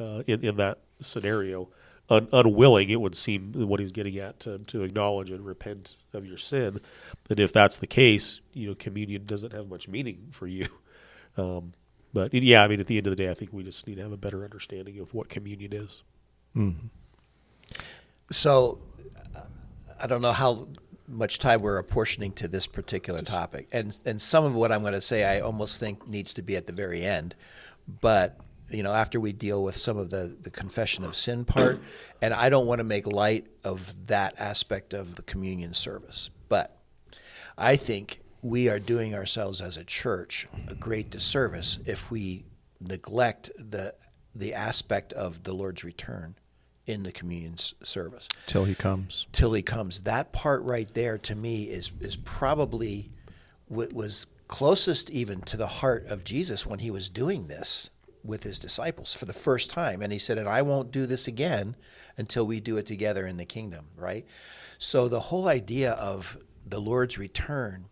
[0.00, 1.68] uh, in in that scenario,
[2.08, 2.90] Un- unwilling.
[2.90, 6.80] It would seem what he's getting at to, to acknowledge and repent of your sin.
[7.28, 10.66] And if that's the case, you know, communion doesn't have much meaning for you.
[11.38, 11.72] Um,
[12.14, 13.96] but yeah, I mean, at the end of the day, I think we just need
[13.96, 16.02] to have a better understanding of what communion is.
[18.32, 18.78] So,
[19.34, 19.42] uh,
[20.02, 20.68] I don't know how
[21.06, 24.94] much time we're apportioning to this particular topic, and and some of what I'm going
[24.94, 27.34] to say, I almost think needs to be at the very end,
[28.00, 31.80] but you know, after we deal with some of the the confession of sin part,
[32.22, 36.75] and I don't want to make light of that aspect of the communion service, but
[37.58, 42.44] I think we are doing ourselves as a church a great disservice if we
[42.80, 43.94] neglect the
[44.34, 46.36] the aspect of the Lord's return
[46.86, 49.26] in the communion service Till he comes.
[49.32, 50.00] till he comes.
[50.02, 53.10] That part right there to me is is probably
[53.66, 57.90] what was closest even to the heart of Jesus when he was doing this
[58.22, 60.02] with his disciples for the first time.
[60.02, 61.74] And he said, And I won't do this again
[62.16, 64.26] until we do it together in the kingdom, right?
[64.78, 67.86] So the whole idea of the Lord's return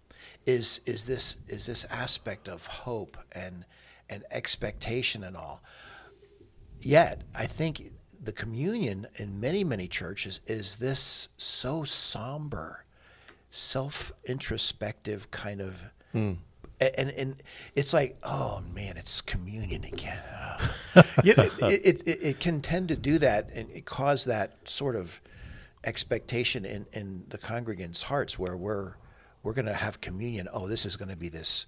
[0.46, 3.64] is is this is this aspect of hope and
[4.10, 5.62] and expectation and all
[6.78, 7.92] yet I think
[8.24, 12.84] the communion in many many churches is this so somber,
[13.50, 15.76] self-introspective kind of,
[16.12, 16.32] hmm.
[16.80, 17.36] and and
[17.74, 20.18] it's like oh man, it's communion again.
[21.24, 25.20] it, it, it, it can tend to do that and it cause that sort of
[25.84, 28.94] expectation in in the congregants' hearts where we're
[29.42, 30.48] we're going to have communion.
[30.52, 31.66] Oh, this is going to be this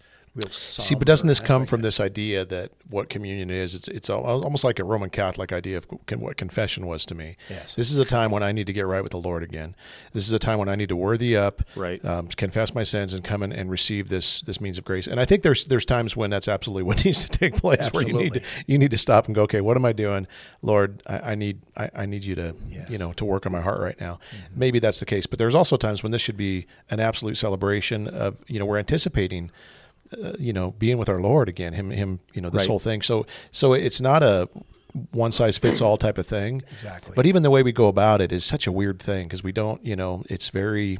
[0.51, 3.75] See, but doesn't this come from this idea that what communion is?
[3.75, 5.87] It's it's almost like a Roman Catholic idea of
[6.19, 7.37] what confession was to me.
[7.49, 7.75] Yes.
[7.75, 9.75] This is a time when I need to get right with the Lord again.
[10.13, 12.05] This is a time when I need to worthy up, Right.
[12.05, 15.07] Um, confess my sins and come in and receive this this means of grace.
[15.07, 17.91] And I think there's there's times when that's absolutely what needs to take place.
[17.93, 18.73] Where you need to Absolutely.
[18.73, 20.27] you need to stop and go, okay, what am I doing,
[20.63, 21.03] Lord?
[21.07, 22.91] I, I need I, I need you to Yes.
[22.91, 24.19] you know to work on my heart right now.
[24.55, 28.07] Maybe that's the case, but there's also times when this should be an absolute celebration
[28.09, 29.51] of you know we're anticipating
[30.23, 32.69] uh, you know, being with our Lord again, him, him, you know, this Right.
[32.69, 33.03] whole thing.
[33.03, 34.49] So, so it's not a
[35.13, 36.63] one size fits all type of thing.
[36.73, 37.13] Exactly.
[37.15, 39.53] But even the way we go about it is such a weird thing because we
[39.53, 40.99] don't, you know, it's very,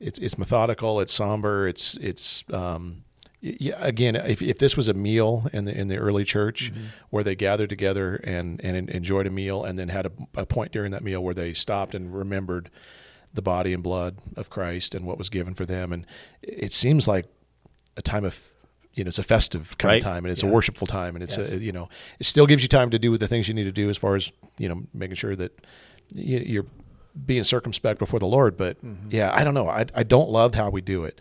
[0.00, 3.04] it's it's methodical, it's somber, it's it's um,
[3.40, 6.86] yeah, again, if, if this was a meal in the in the early church Mm-hmm.
[7.10, 10.72] where they gathered together and and enjoyed a meal, and then had a, a point
[10.72, 12.68] during that meal where they stopped and remembered
[13.32, 16.04] the body and blood of Christ and what was given for them, and
[16.42, 17.26] it seems like
[17.98, 18.38] a time of
[18.94, 19.96] you know it's a festive kind Right.
[19.98, 20.48] of time and it's Yeah.
[20.48, 21.50] a worshipful time and it's Yes.
[21.50, 23.72] a, you know it still gives you time to do the things you need to
[23.72, 25.52] do as far as you know making sure that
[26.14, 26.66] you- you're
[27.26, 28.56] being circumspect before the Lord.
[28.56, 28.76] But
[29.10, 29.68] yeah, I don't know.
[29.68, 31.20] I I don't love how we do it.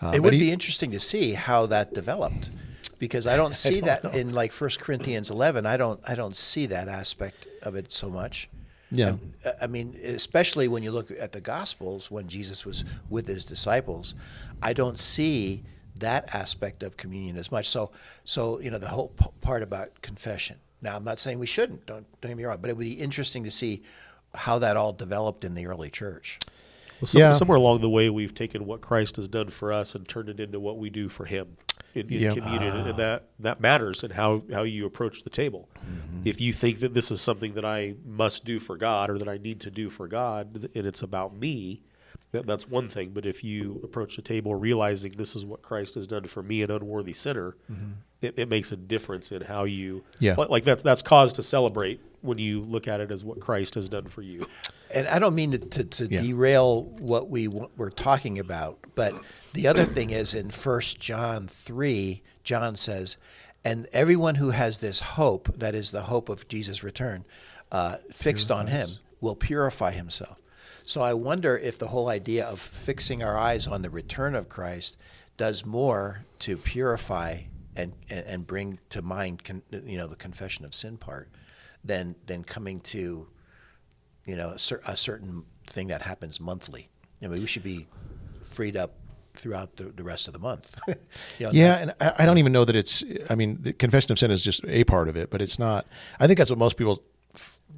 [0.00, 2.50] Um, it would he- be interesting to see how that developed
[2.98, 5.66] because I don't see don't that in like First Corinthians 11.
[5.66, 8.48] I don't I don't see that aspect of it so much.
[8.90, 9.14] Yeah.
[9.44, 13.44] Uh, I mean, especially when you look at the Gospels when Jesus was with his
[13.44, 14.14] disciples,
[14.62, 15.62] I don't see
[16.02, 17.68] that aspect of communion as much.
[17.68, 17.90] So,
[18.24, 20.58] so you know, the whole p- part about confession.
[20.80, 21.86] Now, I'm not saying we shouldn't.
[21.86, 23.82] Don't don't get me wrong, but it would be interesting to see
[24.34, 26.38] how that all developed in the early church.
[27.00, 27.32] Well, some, Yeah.
[27.34, 30.38] somewhere along the way, we've taken what Christ has done for us and turned it
[30.40, 31.56] into what we do for Him
[31.94, 32.34] in, in Yeah.
[32.34, 35.68] communion, and that that matters in how how you approach the table.
[35.78, 36.22] Mm-hmm.
[36.24, 39.28] If you think that this is something that I must do for God or that
[39.28, 41.82] I need to do for God, and it's about me,
[42.32, 43.10] that, that's one thing.
[43.10, 46.62] But if you approach the table realizing this is what Christ has done for me,
[46.62, 47.56] an unworthy sinner,
[48.20, 50.04] it, it makes a difference in how you.
[50.16, 50.24] Mm-hmm.
[50.24, 50.34] Yeah.
[50.34, 50.82] like, that.
[50.82, 54.22] That's cause to celebrate when you look at it as what Christ has done for
[54.22, 54.46] you.
[54.94, 56.20] And I don't mean to, to, to Yeah.
[56.22, 59.14] derail what we w- were talking about, but
[59.54, 63.16] the other thing is in First John three, John says,
[63.64, 67.24] "And everyone who has this hope, that is the hope of Jesus' return,
[67.72, 68.88] uh, fixed on Him,
[69.20, 70.36] will purify himself."
[70.84, 74.48] So I wonder if the whole idea of fixing our eyes on the return of
[74.48, 74.96] Christ
[75.36, 77.42] does more to purify
[77.74, 81.30] and and, bring to mind, con, you know, the confession of sin part,
[81.82, 83.28] than than coming to
[84.24, 86.88] you know, a, cer- a certain thing that happens monthly.
[87.22, 87.86] I mean, we should be
[88.44, 88.94] freed up
[89.34, 90.76] throughout the, the rest of the month.
[91.38, 93.02] You know, Yeah, and I, I don't even know that it's.
[93.30, 95.86] I mean, the confession of sin is just a part of it, but it's not.
[96.20, 97.02] I think that's what most people.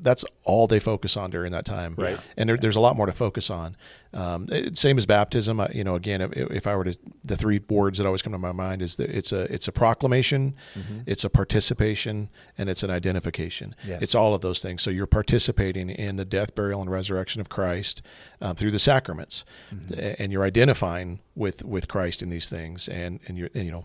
[0.01, 2.19] That's all they focus on during that time, Right.
[2.37, 3.77] And there, there's a lot more to focus on.
[4.13, 5.59] Um, it- same as baptism.
[5.61, 8.33] I- You know, again, if, if I were to, the three words that always come
[8.33, 10.55] to my mind is that it's a it's a proclamation,
[11.07, 12.29] it's a participation,
[12.59, 13.75] and it's an identification.
[13.87, 14.03] Yes.
[14.03, 14.83] It's all of those things.
[14.83, 18.03] So you're participating in the death, burial, and resurrection of Christ
[18.41, 19.45] um, through the sacraments,
[19.97, 23.73] A- and you're identifying with with Christ in these things, and and you're and, you
[23.73, 23.85] know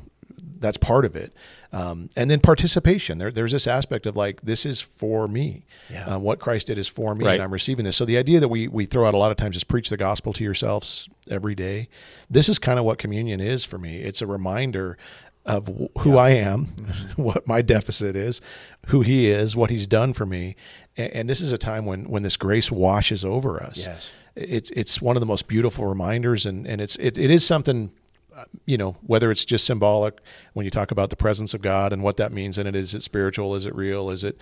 [0.59, 1.33] that's part of it.
[1.71, 3.17] Um, and then participation.
[3.17, 5.65] There, there's this aspect of like this is for me.
[5.89, 6.05] Yeah.
[6.05, 7.33] Um, what Christ did is for me, Right.
[7.35, 7.97] and I'm receiving this.
[7.97, 9.97] So the idea that we we throw out a lot of times is preach the
[9.97, 11.89] gospel to yourselves every day.
[12.29, 13.97] This is kind of what communion is for me.
[13.97, 14.97] It's a reminder
[15.45, 16.65] of wh- who I am,
[17.15, 18.41] what my deficit is,
[18.87, 20.55] who He is, what He's done for me,
[20.97, 23.85] and, and this is a time when when this grace washes over us.
[23.85, 24.11] Yes.
[24.35, 27.87] It's it's one of the most beautiful reminders, and and it's it, it is something
[27.87, 27.98] uh,
[28.65, 30.19] you know whether it's just symbolic
[30.53, 32.93] when you talk about the presence of God and what that means and it is
[32.93, 34.37] it spiritual is it real is it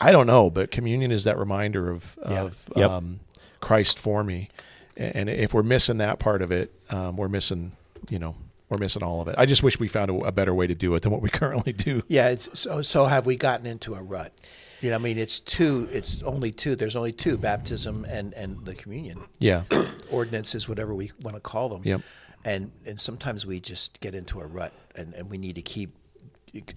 [0.00, 2.42] I don't know but communion is that reminder of Yeah.
[2.42, 2.90] of Yep.
[2.90, 3.20] um,
[3.60, 4.48] Christ for me
[4.96, 7.72] and if we're missing that part of it um, we're missing
[8.10, 8.36] you know
[8.68, 10.74] we're missing all of it I just wish we found a, a better way to
[10.74, 13.94] do it than what we currently do Yeah, it's, so so have we gotten into
[13.94, 14.32] a rut?
[14.80, 15.88] You know, I mean, it's two.
[15.92, 16.76] It's only two.
[16.76, 19.62] There's only two: baptism and and the communion yeah
[20.10, 21.80] ordinances, whatever we want to call them.
[21.84, 22.02] Yep.
[22.44, 25.96] And and sometimes we just get into a rut, and, and we need to keep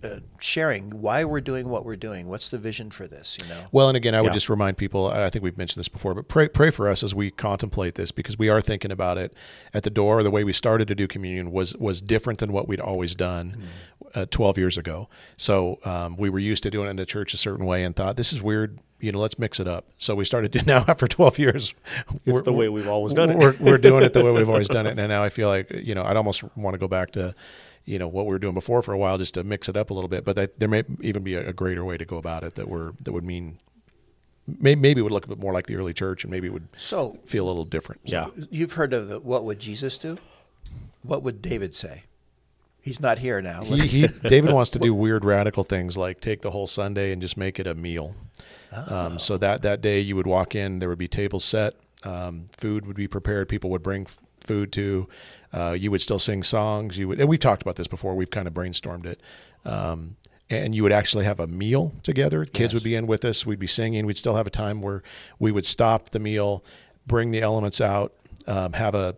[0.04, 2.28] uh, sharing why we're doing what we're doing.
[2.28, 3.38] What's the vision for this?
[3.40, 3.62] You know.
[3.72, 4.34] Well, and again, I would Yeah.
[4.34, 5.06] just remind people.
[5.08, 8.12] I think we've mentioned this before, but pray pray for us as we contemplate this
[8.12, 9.34] because we are thinking about it.
[9.76, 12.68] At the door, the way we started to do communion was was different than what
[12.68, 13.56] we'd always done
[14.18, 15.08] uh, twelve years ago.
[15.38, 17.96] So um, we were used to doing it in the church a certain way and
[17.96, 18.80] thought this is weird.
[19.00, 19.86] You know, let's mix it up.
[19.98, 21.74] So we started to now after twelve years.
[22.26, 23.38] It's the way we've always done it.
[23.38, 25.72] We're, we're doing it the way we've always done it, and now I feel like
[25.72, 27.36] you know I'd almost want to go back to
[27.86, 29.90] you know what we were doing before for a while just to mix it up
[29.92, 30.26] a little bit.
[30.26, 32.68] But that, there may even be a, a greater way to go about it that
[32.68, 33.60] we're that would mean
[34.48, 36.68] maybe it would look a bit more like the early church, and maybe it would
[36.78, 38.02] So feel a little different.
[38.06, 38.28] Yeah.
[38.50, 40.18] you've heard of the what would Jesus do?
[41.04, 42.04] What would David say?
[42.88, 43.64] He's not here now.
[43.64, 47.22] He, he David wants to do weird radical things like take the whole Sunday and
[47.22, 48.16] just make it a meal.
[48.72, 51.74] Um, so that that day you would walk in, there would be tables set,
[52.04, 55.08] um, food would be prepared, people would bring f- food to.
[55.54, 56.98] Uh, you would still sing songs.
[56.98, 58.16] You would, and we've talked about this before.
[58.16, 59.22] We've kind of brainstormed it.
[59.66, 60.16] Um,
[60.50, 62.46] and you would actually have a meal together.
[62.46, 62.74] Kids Yes.
[62.76, 63.46] would be in with us.
[63.46, 64.06] We'd be singing.
[64.06, 65.04] We'd still have a time where
[65.40, 66.64] we would stop the meal,
[67.06, 68.14] bring the elements out,
[68.46, 69.16] um, have a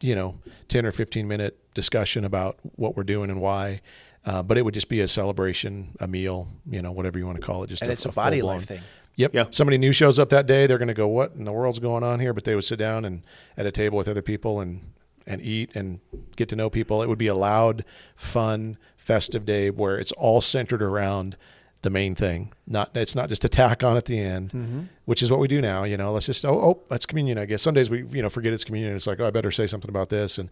[0.00, 0.36] you know,
[0.68, 3.80] 10 or 15 minute discussion about what we're doing and why.
[4.24, 7.40] Uh, but it would just be a celebration, a meal, you know, whatever you want
[7.40, 7.68] to call it.
[7.68, 8.80] Just and it's a body full-blown- life thing.
[9.16, 9.34] Yep.
[9.34, 9.44] Yeah.
[9.50, 10.66] Somebody new shows up that day.
[10.66, 12.32] They're going to go, what in the world's going on here?
[12.32, 13.22] But they would sit down and
[13.56, 14.92] at a table with other people and,
[15.26, 16.00] and eat and
[16.36, 17.02] get to know people.
[17.02, 17.84] It would be a loud,
[18.16, 21.36] fun, festive day where it's all centered around
[21.82, 22.52] the main thing.
[22.66, 24.80] Not it's not just a tack on at the end, Mm-hmm.
[25.06, 25.84] which is what we do now.
[25.84, 27.38] You know, let's just oh oh that's communion.
[27.38, 28.94] I guess some days we you know forget it's communion.
[28.94, 30.48] It's like oh I better say something about this, and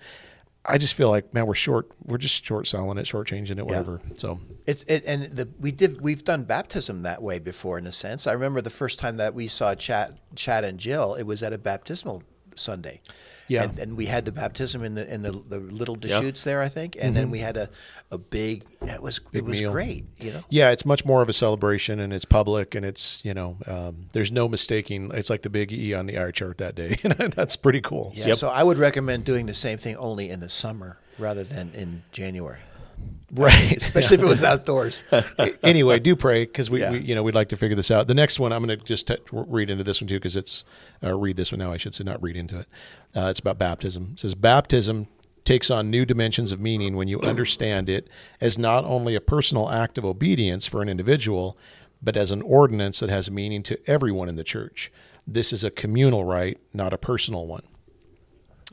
[0.64, 1.91] I just feel like man we're short.
[2.05, 4.01] We're just short selling it, short changing it, whatever.
[4.14, 7.93] So It's it, and the, we did we've done baptism that way before in a
[7.93, 8.27] sense.
[8.27, 11.14] I remember the first time that we saw Chad, Chad and Jill.
[11.14, 12.23] It was at a baptismal
[12.55, 13.01] Sunday.
[13.49, 13.65] Yeah.
[13.65, 16.21] and, and we had the baptism in the in the, the little Yeah.
[16.21, 17.69] Deschutes there, I think, and then we had a,
[18.11, 18.65] a big.
[18.83, 19.29] It was Mm-hmm.
[19.33, 19.73] Big it was meal.
[19.73, 20.41] great, you know.
[20.51, 24.07] Yeah, it's much more of a celebration, and it's public, and it's you know, um,
[24.13, 25.11] there's no mistaking.
[25.15, 26.97] It's like the big E on the eye chart that day.
[27.03, 28.13] That's pretty cool.
[28.15, 28.37] Yeah, Yep.
[28.37, 32.03] So I would recommend doing the same thing only in the summer rather than in
[32.13, 32.61] January,
[33.31, 33.77] Right.
[33.77, 35.05] especially if it was outdoors.
[35.63, 36.93] anyway, do pray because we, Yeah.
[36.93, 38.09] we, you know, we'd like to figure this out.
[38.09, 40.65] The next one, I'm going to just t- read into this one too because it's
[41.05, 41.71] uh, read this one now.
[41.71, 42.69] I should say not read into it.
[43.15, 44.13] Uh, it's about baptism.
[44.15, 45.09] It says baptism
[45.45, 48.09] takes on new dimensions of meaning when you understand it
[48.41, 51.57] as not only a personal act of obedience for an individual,
[52.03, 54.91] but as an ordinance that has meaning to everyone in the church.
[55.27, 57.63] This is a communal right, not a personal one.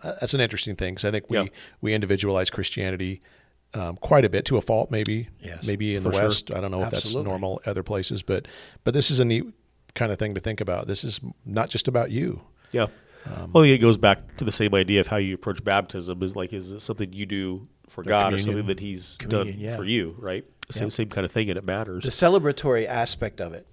[0.02, 1.46] Uh, that's an interesting thing because I think we Yeah.
[1.82, 3.22] we individualize Christianity
[3.76, 6.24] um, quite a bit to a fault, maybe Yes, maybe in the sure.
[6.24, 6.52] West.
[6.52, 8.48] I don't know if that's normal other places, but
[8.84, 9.46] but this is a neat
[9.94, 10.88] kind of thing to think about.
[10.88, 12.42] This is not just about you.
[12.72, 12.88] Yeah.
[13.26, 16.36] Um, well, it goes back to the same idea of how you approach baptism is
[16.36, 19.76] like, is it something you do for God or something that He's Communion, done yeah.
[19.76, 20.46] for you, right?
[20.70, 20.90] Same, Yeah.
[20.90, 22.04] same kind of thing, and it matters.
[22.04, 23.66] the celebratory aspect of it.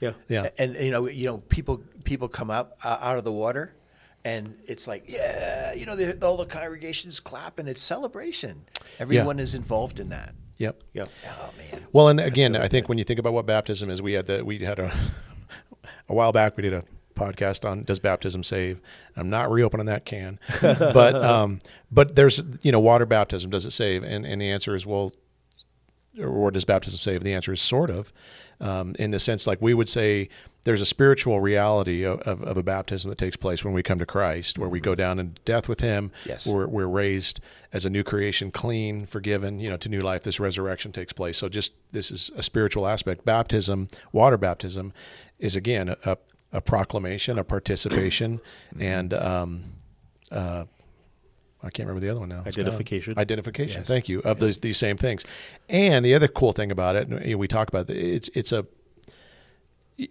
[0.00, 0.12] yeah.
[0.28, 3.74] Yeah, and you know, you know, people people come up uh, out of the water,
[4.24, 8.64] and it's like, yeah, you know, the, all the congregations clap, and it's celebration.
[8.98, 10.34] Everyone is involved in that.
[10.58, 10.82] yep.
[10.92, 11.06] Yeah.
[11.26, 14.12] Oh man, Well, and again, I think when you think about what baptism is, we
[14.12, 14.92] had the we had a
[16.08, 18.80] a while back we did a podcast on does baptism save.
[19.16, 23.72] I'm not reopening that can, but um, but there's you know water baptism does it
[23.72, 24.02] save?
[24.02, 25.12] And and the answer is well,
[26.22, 27.22] or does baptism save?
[27.22, 28.12] The answer is sort of,
[28.60, 30.28] um, in the sense like we would say
[30.64, 33.98] there's a spiritual reality of, of, of a baptism that takes place when we come
[33.98, 36.12] to Christ, where we go down in death with Him.
[36.26, 36.46] Yes.
[36.46, 37.40] We're, we're raised
[37.72, 40.22] as a new creation, clean, forgiven, you know, to new life.
[40.22, 41.38] This resurrection takes place.
[41.38, 43.24] So just this is a spiritual aspect.
[43.24, 44.92] Baptism, water baptism,
[45.38, 46.16] is again a, a,
[46.52, 48.40] a proclamation, a participation,
[48.78, 49.64] and um,
[50.30, 50.64] uh,
[51.62, 52.42] I can't remember the other one now.
[52.46, 53.18] Identification.
[53.18, 53.80] Identification.
[53.80, 53.88] Yes.
[53.88, 54.20] Thank you.
[54.20, 55.24] Of those these same things,
[55.68, 58.62] and the other cool thing about it, and, we talk about it, it's it's a
[58.62, 58.68] y-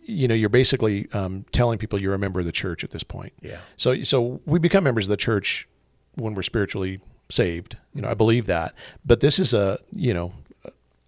[0.06, 3.04] you know you're basically um, telling people you're a member of the church at this
[3.04, 3.34] point.
[3.42, 3.60] Yeah.
[3.78, 5.68] So so we become members of the church
[6.16, 7.00] when we're spiritually
[7.30, 7.78] saved.
[7.94, 8.74] You know, I believe that.
[9.06, 10.34] But this is a you know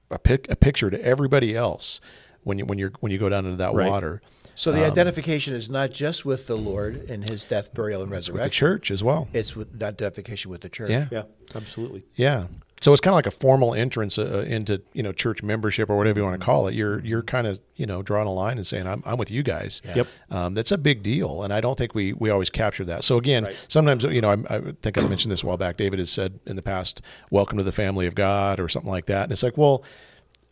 [0.09, 2.01] a pic, a picture to everybody else
[2.43, 3.89] when you when you're when you go down into that Right.
[3.89, 4.21] water
[4.55, 8.33] So the identification is not just with the Lord in His death, burial, and resurrection,
[8.33, 9.27] with the church as well.
[9.33, 10.89] It's with that identification with the church.
[10.91, 11.07] Yeah.
[11.11, 11.23] Yeah.
[11.55, 12.03] Absolutely.
[12.15, 12.47] Yeah.
[12.81, 15.97] So it's kind of like a formal entrance uh, into you know church membership or
[15.97, 16.73] whatever you want to call it.
[16.73, 19.43] You're you're kind of you know drawing a line and saying I'm I'm with you
[19.43, 19.81] guys.
[19.95, 20.07] Yep.
[20.31, 23.03] Um, that's a big deal, and I don't think we we always capture that.
[23.03, 23.65] So again, Right.
[23.67, 25.77] sometimes you know I, I think I mentioned this a while back.
[25.77, 29.05] David has said in the past, "Welcome to the family of God" or something like
[29.05, 29.83] that, and it's like, well,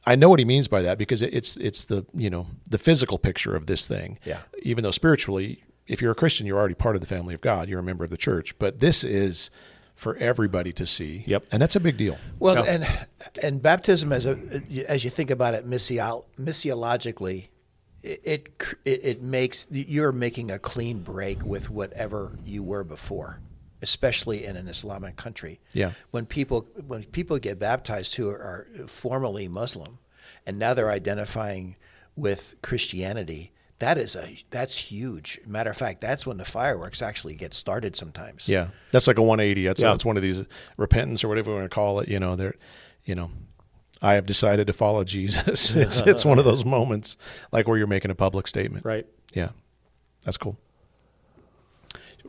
[0.05, 2.77] I know what he means by that because it- it's it's the you know the
[2.77, 4.19] physical picture of this thing.
[4.23, 4.41] Yeah.
[4.61, 7.67] Even though spiritually, if you're a Christian, you're already part of the family of God.
[7.69, 9.49] You're a member of the church, but this is
[9.99, 11.25] for everybody to see.
[11.27, 11.47] Yep.
[11.51, 12.17] And that's a big deal.
[12.39, 12.71] Well, Yeah.
[12.73, 13.07] and
[13.43, 14.39] and baptism as a
[14.87, 17.49] as you think about it missiol, missiologically,
[18.01, 23.41] it, it it it makes you're making a clean break with whatever you were before,
[23.81, 25.59] especially in an Islamic country.
[25.73, 25.91] Yeah.
[26.11, 29.99] When people when people get baptized who are formerly Muslim,
[30.45, 31.75] and now they're identifying
[32.15, 33.51] with Christianity.
[33.79, 35.39] That is a that's huge.
[35.45, 38.47] Matter of fact, that's when the fireworks actually get started sometimes.
[38.47, 39.65] Yeah, that's like a 180.
[39.65, 39.91] That's Yeah.
[39.91, 40.43] that's one of these
[40.77, 42.09] repentance or whatever we want to call it.
[42.09, 42.55] You know, they're,
[43.05, 43.31] you know,
[44.01, 45.73] I have decided to follow Jesus.
[45.75, 47.15] it's it's one of those moments
[47.53, 48.83] like where you're making a public statement.
[48.85, 49.05] Right.
[49.33, 49.49] Yeah,
[50.23, 50.57] that's cool.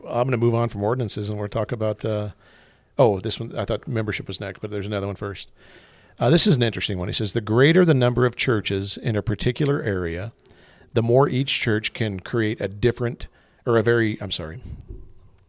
[0.07, 2.03] I'm going to move on from ordinances and we're talk about.
[2.05, 2.29] Uh,
[2.97, 5.51] oh, this one I thought membership was next, but there's another one first.
[6.19, 7.07] Uh, this is an interesting one.
[7.09, 10.31] He says the greater the number of churches in a particular area,
[10.93, 13.27] the more each church can create a different
[13.65, 14.19] or a very.
[14.21, 14.61] I'm sorry.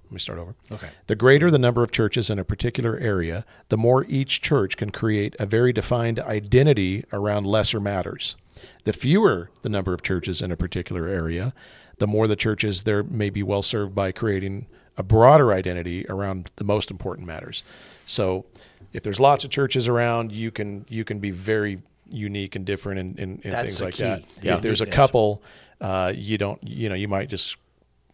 [0.05, 0.55] Let me start over.
[0.71, 0.89] Okay.
[1.07, 4.91] The greater the number of churches in a particular area, the more each church can
[4.91, 8.37] create a very defined identity around lesser matters.
[8.85, 11.55] The fewer the number of churches in a particular area,
[11.97, 14.67] the more the churches there may be well served by creating
[14.99, 17.63] a broader identity around the most important matters.
[18.05, 18.45] So,
[18.93, 21.81] if there's lots of churches around, you can you can be very
[22.13, 24.23] unique and different and, in, in That's things like key, that.
[24.43, 24.57] yeah.
[24.57, 25.43] If there's a couple,
[25.81, 27.57] uh, you don't you know you might just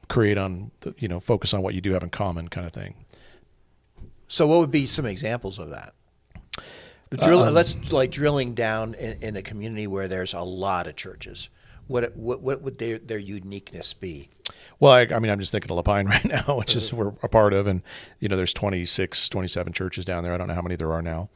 [0.09, 2.73] create on the, you know focus on what you do have in common kind of
[2.73, 2.95] thing
[4.29, 5.95] So, what would be some examples of that?
[7.11, 11.49] Drill, let's like drilling down in, in a community where there's a lot of churches.
[11.87, 14.29] What what what would their their uniqueness be?
[14.79, 17.13] Well, I, I mean, I'm just thinking of La Pine right now, which is we're
[17.23, 17.81] a part of, and
[18.21, 20.35] you know, there's 26, 27 churches down there.
[20.35, 21.31] I don't know how many there are now.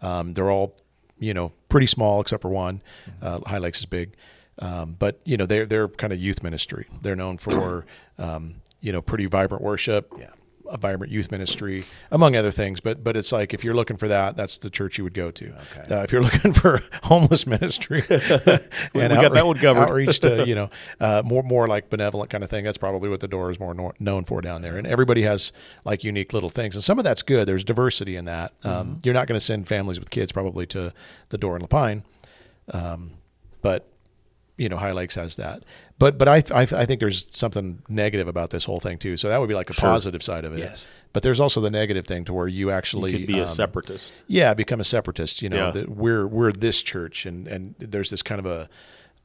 [0.00, 0.74] Um, they're all,
[1.20, 2.82] you know, pretty small except for one.
[3.22, 4.16] Uh, High Lakes is big,
[4.58, 6.88] um, but you know, they're they're kind of youth ministry.
[7.02, 7.86] They're known for,
[8.18, 10.12] um, you know, pretty vibrant worship.
[10.18, 10.30] Yeah.
[10.72, 14.06] A vibrant youth ministry, among other things, but but it's like if you're looking for
[14.06, 15.46] that, that's the church you would go to.
[15.48, 15.94] Okay.
[15.94, 19.80] Uh, if you're looking for homeless ministry, We- we got that one covered.
[19.80, 22.64] outreach to you know uh, more more like benevolent kind of thing.
[22.64, 24.78] That's probably what the door is more known for down there.
[24.78, 25.52] And everybody has
[25.84, 27.48] like unique little things, and some of that's good.
[27.48, 28.52] There's diversity in that.
[28.62, 30.92] Um, You're not going to send families with kids probably to
[31.30, 32.04] the door in La Pine,
[32.72, 33.12] um,
[33.60, 33.89] but
[34.60, 35.62] you know High Lakes has that.
[35.98, 39.16] But but I, I I think there's something negative about this whole thing too.
[39.16, 39.88] So that would be like a Sure.
[39.88, 40.60] positive side of it.
[40.60, 40.84] Yes.
[41.12, 43.46] But there's also the negative thing to where you actually You could be a um,
[43.48, 44.12] separatist.
[44.28, 45.42] yeah, become a separatist.
[45.42, 45.70] You know, Yeah.
[45.72, 48.68] that we're we're this church, and and there's this kind of a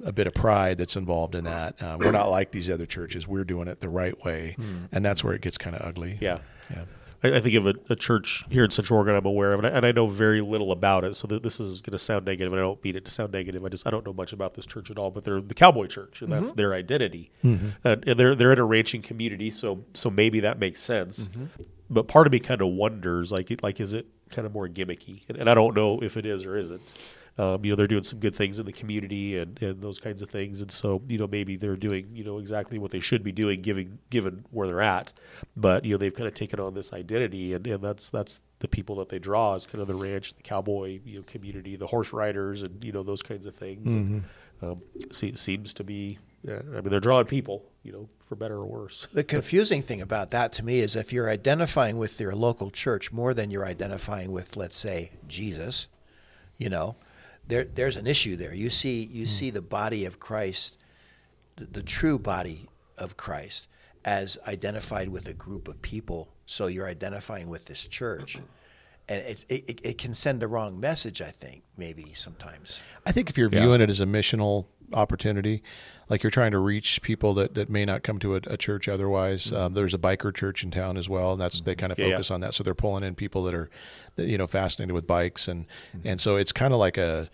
[0.04, 1.82] a bit of pride that's involved in that.
[1.82, 3.28] Uh, we're not like these other churches.
[3.28, 4.56] We're doing it the right way,
[4.91, 6.17] and that's where it gets kind of ugly.
[6.21, 6.39] Yeah.
[6.69, 6.84] yeah.
[7.23, 9.67] I, I think of a, a church here in Central Oregon I'm aware of, and
[9.67, 11.15] I, and I know very little about it.
[11.15, 13.34] So th- this is going to sound negative, and I don't mean it to sound
[13.34, 13.63] negative.
[13.63, 15.12] I just I don't know much about this church at all.
[15.12, 16.58] But they're the Cowboy Church, and that's mm-hmm.
[16.58, 17.32] their identity.
[17.84, 21.28] And, and they're they're in a ranching community, so so maybe that makes sense.
[21.28, 21.45] Mm-hmm.
[21.89, 25.21] But part of me kind of wonders, like like is it kind of more gimmicky?
[25.28, 26.82] And, and I don't know if it is or isn't.
[27.38, 30.21] Um, you know, they're doing some good things in the community and, and those kinds
[30.21, 30.62] of things.
[30.62, 33.62] And so, you know, maybe they're doing, you know, exactly what they should be doing
[33.62, 35.12] given given where they're at.
[35.58, 38.69] But, you know, they've kind of taken on this identity and, and that's that's the
[38.69, 41.88] people that they draw is kind of the ranch, the cowboy, you know, community, the
[41.88, 43.86] horse riders and, you know, those kinds of things.
[43.86, 44.24] And,
[44.62, 44.80] um,
[45.12, 46.17] se- seems to be
[46.48, 49.08] uh, I mean they're drawing people, you know, for better or worse.
[49.12, 53.12] The confusing thing about that to me is if you're identifying with your local church
[53.12, 55.88] more than you're identifying with, let's say, Jesus,
[56.58, 56.95] you know,
[57.47, 58.53] there there's an issue there.
[58.53, 59.29] You see you hmm.
[59.29, 60.77] see the body of Christ,
[61.55, 63.67] the, the true body of Christ,
[64.03, 66.29] as identified with a group of people.
[66.45, 68.38] So you're identifying with this church.
[69.08, 72.79] And it's, it, it, it can send the wrong message, I think, maybe sometimes.
[73.05, 73.60] I think if you're Yeah.
[73.62, 75.63] viewing it as a missional opportunity,
[76.10, 78.88] like you're trying to reach people that, that may not come to a, a church
[78.88, 79.48] otherwise.
[79.48, 79.56] Mm-hmm.
[79.56, 81.80] Um, there's a biker church in town as well, and that's they mm-hmm.
[81.80, 82.13] kind of Yeah, yeah.
[82.15, 82.54] focus on that.
[82.54, 83.69] So they're pulling in people that are,
[84.17, 86.08] you know, fascinated with bikes, and mm-hmm.
[86.08, 87.30] and so it's kind of like a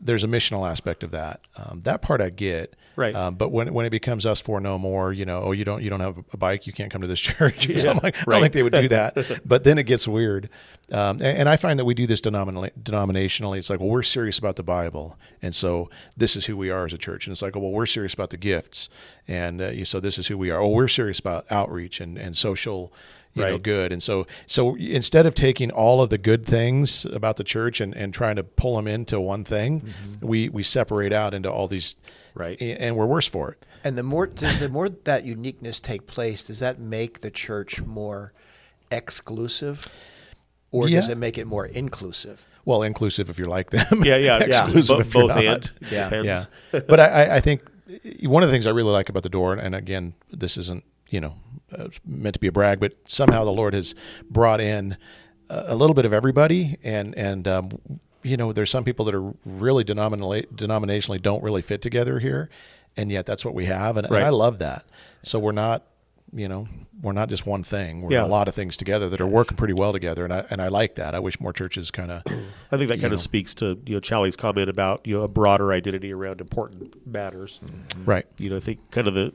[0.00, 1.40] there's a missional aspect of that.
[1.56, 3.14] Um, that part I get, Right.
[3.14, 5.84] Um, but when when it becomes us for no more, you know, oh, you don't
[5.84, 7.68] you don't have a bike, you can't come to this church.
[7.68, 9.40] Yeah, like, I don't think they would do that.
[9.44, 10.50] but then it gets weird,
[10.90, 13.58] um, and, and I find that we do this denominationally.
[13.58, 16.86] It's like, well, we're serious about the Bible, and so this is who we are
[16.86, 17.28] as a church.
[17.28, 18.88] And it's like, well, we're serious about the gifts,
[19.28, 20.60] and uh, so this is who we are.
[20.60, 22.92] Oh, we're serious about outreach and and social.
[23.34, 23.62] You know, Right.
[23.62, 23.92] good.
[23.92, 27.94] And so, so instead of taking all of the good things about the church and,
[27.94, 30.26] and trying to pull them into one thing, mm-hmm.
[30.26, 31.94] we, we separate out into all these,
[32.34, 32.60] Right.
[32.60, 33.64] And we're worse for it.
[33.84, 37.82] And the more does the more that uniqueness take place, does that make the church
[37.82, 38.32] more
[38.90, 39.86] exclusive,
[40.70, 42.44] or does it make it more inclusive?
[42.64, 44.04] Well, inclusive if you're like them.
[44.04, 44.44] Yeah, yeah, yeah.
[44.44, 45.44] Exclusive Bo- if you're both not.
[45.44, 46.04] and Yeah.
[46.10, 46.26] depends.
[46.72, 46.80] Yeah.
[46.88, 47.62] but I, I- I think
[48.24, 51.20] one of the things I really like about the door, and again, this isn't you
[51.20, 51.34] know
[51.76, 53.94] uh, meant to be a brag, but somehow the Lord has
[54.30, 54.96] brought in
[55.50, 57.70] a, a little bit of everybody, and and um,
[58.22, 62.48] you know, there's some people that are really denominally, denominationally don't really fit together here,
[62.96, 64.84] and yet that's what we have, and, and I love that.
[65.22, 65.84] So we're not.
[66.30, 66.68] You know,
[67.00, 68.02] we're not just one thing.
[68.02, 68.24] We're Yeah.
[68.24, 70.68] a lot of things together that are working pretty well together, and I and I
[70.68, 71.14] like that.
[71.14, 72.22] I wish more churches kind of
[72.70, 73.12] I think that kind know.
[73.14, 77.06] of speaks to you know Challies' comment about you know a broader identity around important
[77.06, 77.60] matters.
[78.04, 78.26] right.
[78.36, 79.32] You know, I think kind of the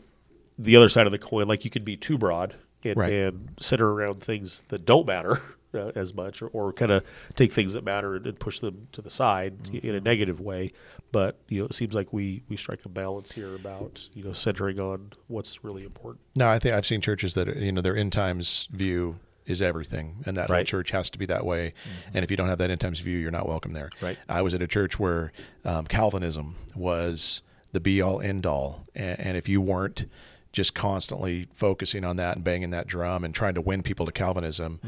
[0.63, 3.13] the other side of the coin, like you could be too broad and, Right.
[3.13, 5.41] and center around things that don't matter
[5.73, 7.03] uh, as much, or, or kind of
[7.35, 10.71] take things that matter and, and push them to the side in a negative way.
[11.11, 14.33] But you know, it seems like we we strike a balance here about you know
[14.33, 16.21] centering on what's really important.
[16.35, 20.23] No, I think I've seen churches that you know their end times view is everything,
[20.25, 20.65] and that Right.
[20.65, 21.73] church has to be that way.
[22.13, 23.89] And if you don't have that end times view, you're not welcome there.
[24.01, 24.17] Right.
[24.29, 25.31] I was at a church where
[25.65, 27.41] um, Calvinism was
[27.73, 30.05] the be all end all, and, and if you weren't
[30.53, 34.11] just constantly focusing on that and banging that drum and trying to win people to
[34.11, 34.79] Calvinism,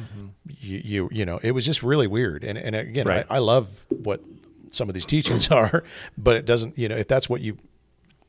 [0.47, 2.43] you, you you know it was just really weird.
[2.45, 3.26] And and again, Right.
[3.30, 4.22] I, I love what
[4.72, 5.84] some of these teachings are,
[6.18, 6.78] but it doesn't.
[6.78, 7.57] You know, if that's what you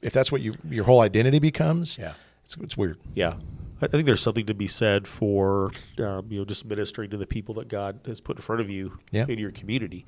[0.02, 2.14] if that's what you your whole identity becomes, Yeah.
[2.44, 2.98] it's, it's weird.
[3.14, 3.34] Yeah,
[3.82, 7.16] I I think there's something to be said for um, you know just ministering to
[7.16, 9.26] the people that God has put in front of you Yeah.
[9.28, 10.06] in your community.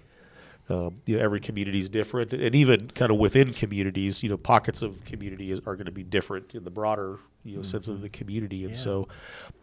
[0.71, 4.37] Um, you know, every community is different, and even kind of within communities, you know,
[4.37, 7.89] pockets of community is, are going to be different in the broader you know sense
[7.89, 8.79] of the community, and Yeah.
[8.79, 9.09] so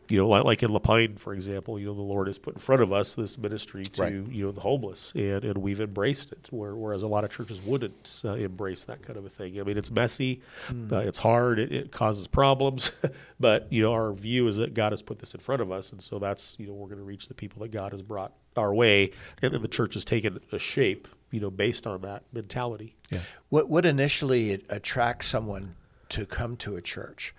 [0.10, 2.54] you know, like, like in La Pine, for example, you know, the Lord has put
[2.54, 4.14] in front of us this ministry to Right.
[4.14, 8.22] you know the homeless, and and we've embraced it, whereas a lot of churches wouldn't
[8.24, 9.60] uh, embrace that kind of a thing.
[9.60, 12.92] I mean, it's messy, uh, it's hard, it, it causes problems,
[13.40, 15.92] but you know, our view is that God has put this in front of us,
[15.92, 18.34] and so that's you know we're going to reach the people that God has brought
[18.56, 22.24] our way, and then the church has taken a shape, you know, based on that
[22.32, 22.96] mentality.
[23.10, 23.20] Yeah.
[23.50, 25.76] What what initially attracts someone
[26.10, 27.34] to come to a church?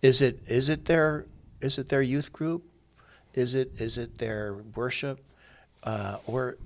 [0.00, 1.26] Is it is it their
[1.62, 2.64] is it their youth group?
[3.34, 5.20] Is it is it their worship?
[5.84, 6.58] Uh, or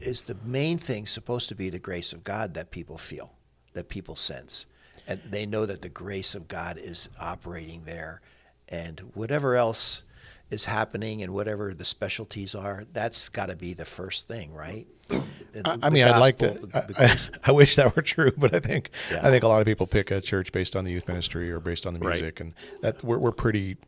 [0.00, 3.32] is the main thing supposed to be the grace of God that people feel,
[3.72, 4.66] that people sense,
[5.08, 8.20] and they know that the grace of God is operating there,
[8.68, 10.02] and whatever else
[10.50, 14.86] is happening and whatever the specialties are, that's got to be the first thing, right?
[15.10, 15.22] I,
[15.52, 16.50] The- I the mean, I'd like to.
[16.50, 17.16] gospel, the- the I,
[17.50, 19.20] I, wish that were true, but I think Yeah.
[19.26, 21.58] I think a lot of people pick a church based on the youth ministry or
[21.60, 22.20] based on the Right.
[22.20, 23.78] music, and that we're, we're pretty,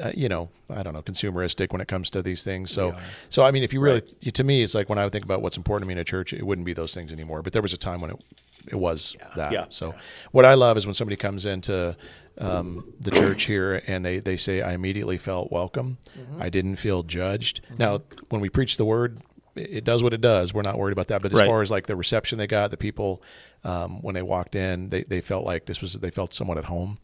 [0.00, 2.70] uh, you know, I don't know, consumeristic when it comes to these things.
[2.70, 2.94] So,
[3.28, 5.42] so I mean, if you really, to me, it's like when I would think about
[5.42, 7.42] what's important to me in a church, it wouldn't be those things anymore.
[7.42, 8.16] But there was a time when it
[8.68, 9.52] it was that.
[9.52, 9.66] Yeah.
[9.68, 9.94] So,
[10.32, 11.96] what I love is when somebody comes into
[12.38, 15.98] um, the church here and they they say, "I immediately felt welcome.
[16.38, 19.20] I didn't feel judged." Now, when we preach the word,
[19.54, 20.54] it does what it does.
[20.54, 21.20] We're not worried about that.
[21.22, 21.46] But as Right.
[21.46, 23.22] far as like the reception they got, the people
[23.64, 26.64] um, when they walked in, they, they felt like this was they felt somewhat at
[26.64, 26.98] home.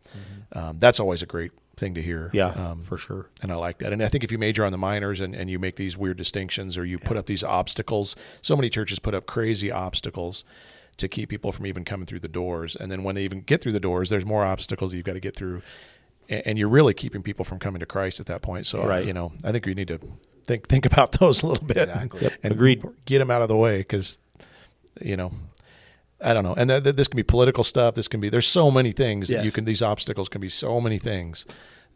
[0.53, 2.31] Um, that's always a great thing to hear.
[2.33, 3.29] Yeah, um, for sure.
[3.43, 3.93] and I like that.
[3.93, 6.17] And I think if you major on the minors and, and you make these weird
[6.19, 10.45] distinctions or you put up these obstacles, so many churches put up crazy obstacles
[10.99, 12.77] to keep people from even coming through the doors.
[12.77, 15.15] And then when they even get through the doors, there's more obstacles that you've got
[15.15, 15.63] to get through.
[16.29, 18.67] And, and you're really keeping people from coming to Christ at that point.
[18.67, 19.05] So, Right.
[19.07, 19.99] you know, I think we need to
[20.45, 22.21] think think about those a little bit Exactly.
[22.21, 22.85] and, Yep, and agreed.
[23.07, 24.19] get them out of the way because,
[25.01, 25.33] you know,
[26.23, 26.55] I don't know.
[26.55, 27.95] And th- th- this can be political stuff.
[27.95, 30.81] This can be, there's so many things that you can, these obstacles can be so
[30.81, 31.47] many things.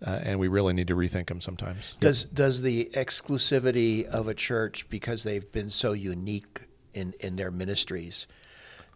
[0.05, 1.97] Uh, and we really need to rethink them sometimes.
[2.01, 6.63] Does does the exclusivity of a church because they've been so unique
[6.93, 8.27] in, in their ministries,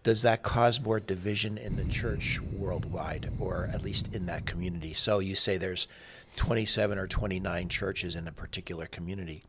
[0.02, 4.94] does that cause more division in the church worldwide, or at least in that community?
[4.94, 5.86] So you say there's
[6.36, 9.44] 27 or 29 churches in a particular community.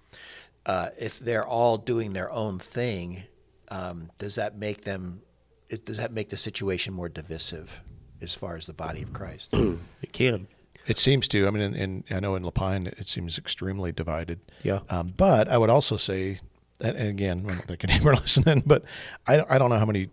[0.65, 3.23] Uh, if they're all doing their own thing,
[3.69, 5.21] um, does that make them?
[5.69, 7.81] It, does that make the situation more divisive
[8.21, 9.53] as far as the body of Christ?
[10.01, 10.47] It can.
[10.87, 11.45] It seems to.
[11.45, 14.39] I mean, in, in, I know in La Pine it seems extremely divided.
[14.63, 14.79] Yeah.
[14.89, 16.39] Um, but I would also say,
[16.81, 18.83] and, and again, I don't think any are listening, but
[19.27, 20.09] I, I don't know how many,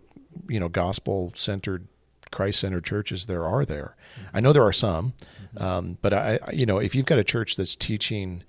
[0.47, 1.87] you know, gospel centered,
[2.31, 3.95] Christ centered churches there are there.
[4.33, 5.13] I know there are some,
[5.57, 8.43] um, but I, I- you know, if you've got a church that's teaching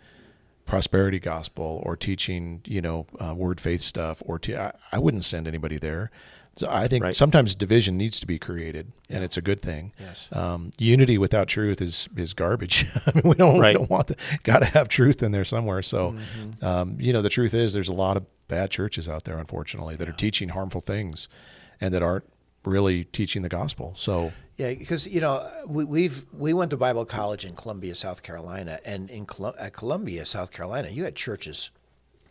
[0.67, 5.25] prosperity gospel or teaching, you know, uh, word faith stuff, or te- I, I wouldn't
[5.25, 6.11] send anybody there.
[6.59, 7.15] So I think Right.
[7.15, 9.93] sometimes division needs to be created, and it's a good thing.
[9.99, 10.27] Yes.
[10.33, 12.87] Um, unity without truth is is garbage.
[13.07, 13.75] I mean, we don't, Right.
[13.75, 14.19] we don't want that.
[14.43, 15.83] Got to have truth in there somewhere.
[15.83, 16.15] So,
[16.61, 19.95] um, you know, the truth is, there's a lot of bad churches out there, unfortunately,
[19.97, 21.29] that are teaching harmful things,
[21.81, 22.25] and that aren't
[22.65, 23.93] really teaching the gospel.
[23.95, 28.23] So, Yeah, because you know we, we've we went to Bible college in Columbia, South
[28.25, 29.27] Carolina, and in
[29.61, 31.71] at Columbia, South Carolina, you had churches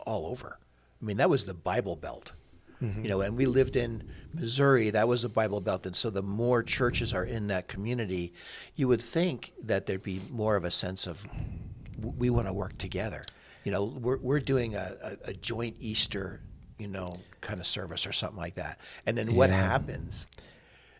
[0.06, 0.58] all over.
[1.00, 2.32] I mean, that was the Bible Belt.
[2.82, 3.02] Mm-hmm.
[3.02, 4.90] You know, and we lived in Missouri.
[4.90, 8.32] That was the Bible Belt, and so the more churches are in that community,
[8.76, 11.26] you would think that there'd be more of a sense of
[12.00, 13.24] we want to work together.
[13.64, 16.40] You know, we're we're doing a, a, a joint Easter,
[16.78, 18.78] you know, kind of service or something like that.
[19.06, 20.28] And then what happens?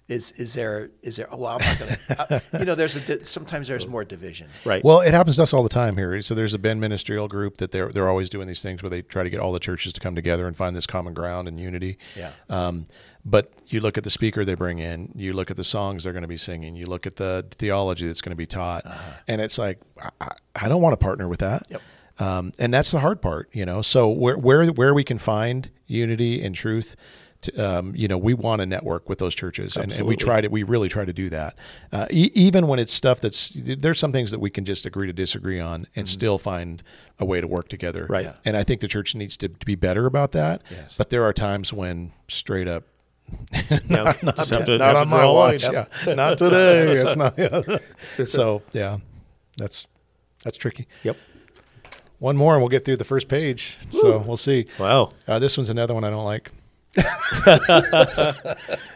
[0.09, 1.29] Is is there is there?
[1.31, 1.97] Well, I'm not going
[2.31, 2.43] to.
[2.59, 4.49] You know, there's a di- sometimes there's more division.
[4.65, 4.83] Right.
[4.83, 6.23] well, it happens to us all the time here.
[6.23, 9.03] So there's a Bend ministerial group that they're they're always doing these things where they
[9.03, 11.61] try to get all the churches to come together and find this common ground and
[11.61, 11.99] unity.
[12.17, 12.31] Yeah.
[12.49, 12.87] Um,
[13.25, 16.15] but you look at the speaker they bring in, you look at the songs they're
[16.15, 18.87] going to be singing, you look at the theology that's going to be taught,
[19.27, 21.65] and it's like I, I- I don't want to partner with that.
[21.69, 21.83] Yep.
[22.19, 23.83] Um, and that's the hard part, you know.
[23.83, 26.97] So where where where we can find unity and truth,
[27.43, 30.41] to, um, you know, we want to network with those churches, and, and we try
[30.41, 31.57] to we really try to do that.
[31.93, 35.07] Uh, e- even when it's stuff that's there's some things that we can just agree
[35.07, 36.83] to disagree on and still find
[37.19, 38.07] a way to work together.
[38.09, 38.27] Right.
[38.27, 38.35] Yeah.
[38.45, 40.63] And I think the church needs to, to be better about that.
[40.71, 40.95] Yes.
[40.99, 42.85] But there are times when straight up
[43.89, 45.53] Now, just have to, not on my draw a line.
[45.53, 45.63] watch.
[45.63, 46.89] Yeah, not today.
[46.89, 47.39] it's not.
[47.39, 47.79] Yeah.
[48.27, 48.99] so yeah,
[49.57, 49.87] that's
[50.43, 50.87] that's tricky.
[51.03, 51.17] Yep.
[52.21, 53.79] One more, and we'll get through the first page.
[53.91, 54.67] So we'll see.
[54.79, 55.11] Wow.
[55.29, 56.51] Uh, this one's another one I don't like.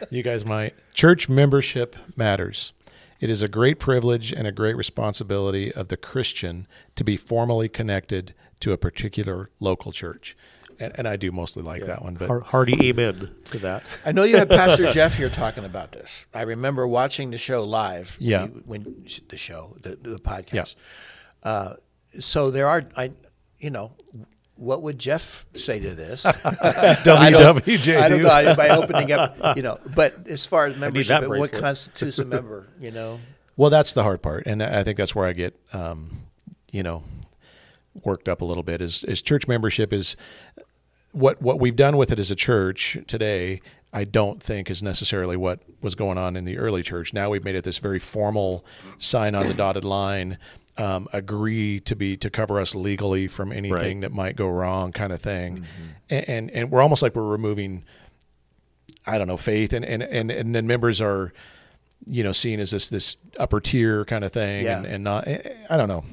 [0.09, 0.73] You guys might.
[0.93, 2.73] Church membership matters.
[3.19, 7.69] It is a great privilege and a great responsibility of the Christian to be formally
[7.69, 10.35] connected to a particular local church.
[10.79, 12.15] and, and I do mostly like that one.
[12.15, 13.85] But hearty amen to that.
[14.05, 16.25] I know you had Pastor Jeff here talking about this.
[16.33, 18.17] I remember watching the show live.
[18.19, 18.45] when Yeah.
[18.45, 20.75] you- When, the show, the, the podcast.
[21.43, 21.75] Uh,
[22.19, 23.11] so there are, I,
[23.59, 23.93] you know,
[24.55, 26.25] what would Jeff say to this?
[26.25, 27.17] I don't-
[27.57, 27.99] WWJD.
[28.01, 29.79] I don't know I- by opening up, you know.
[29.95, 32.67] But as far as membership, what constitutes a member?
[32.79, 33.19] You know,
[33.57, 36.21] Well, that's the hard part, and I think that's where I get, um,
[36.71, 37.03] you know,
[38.03, 38.81] worked up a little bit.
[38.81, 40.15] Is is church membership is
[41.11, 43.61] what what we've done with it as a church today.
[43.95, 47.13] I don't think is necessarily what was going on in the early church.
[47.13, 48.65] Now we've made it this very formal
[48.97, 50.39] sign on the dotted line,
[50.77, 54.01] um, agree to be to cover us legally from anything Right.
[54.01, 55.65] that might go wrong, kind of thing,
[56.09, 57.83] and, and and we're almost like we're removing
[59.05, 61.33] I don't know, faith and, and, and, and then members are,
[62.05, 64.77] you know, seen as this, this upper tier kind of thing Yeah.
[64.77, 66.05] and, and not, I don't know.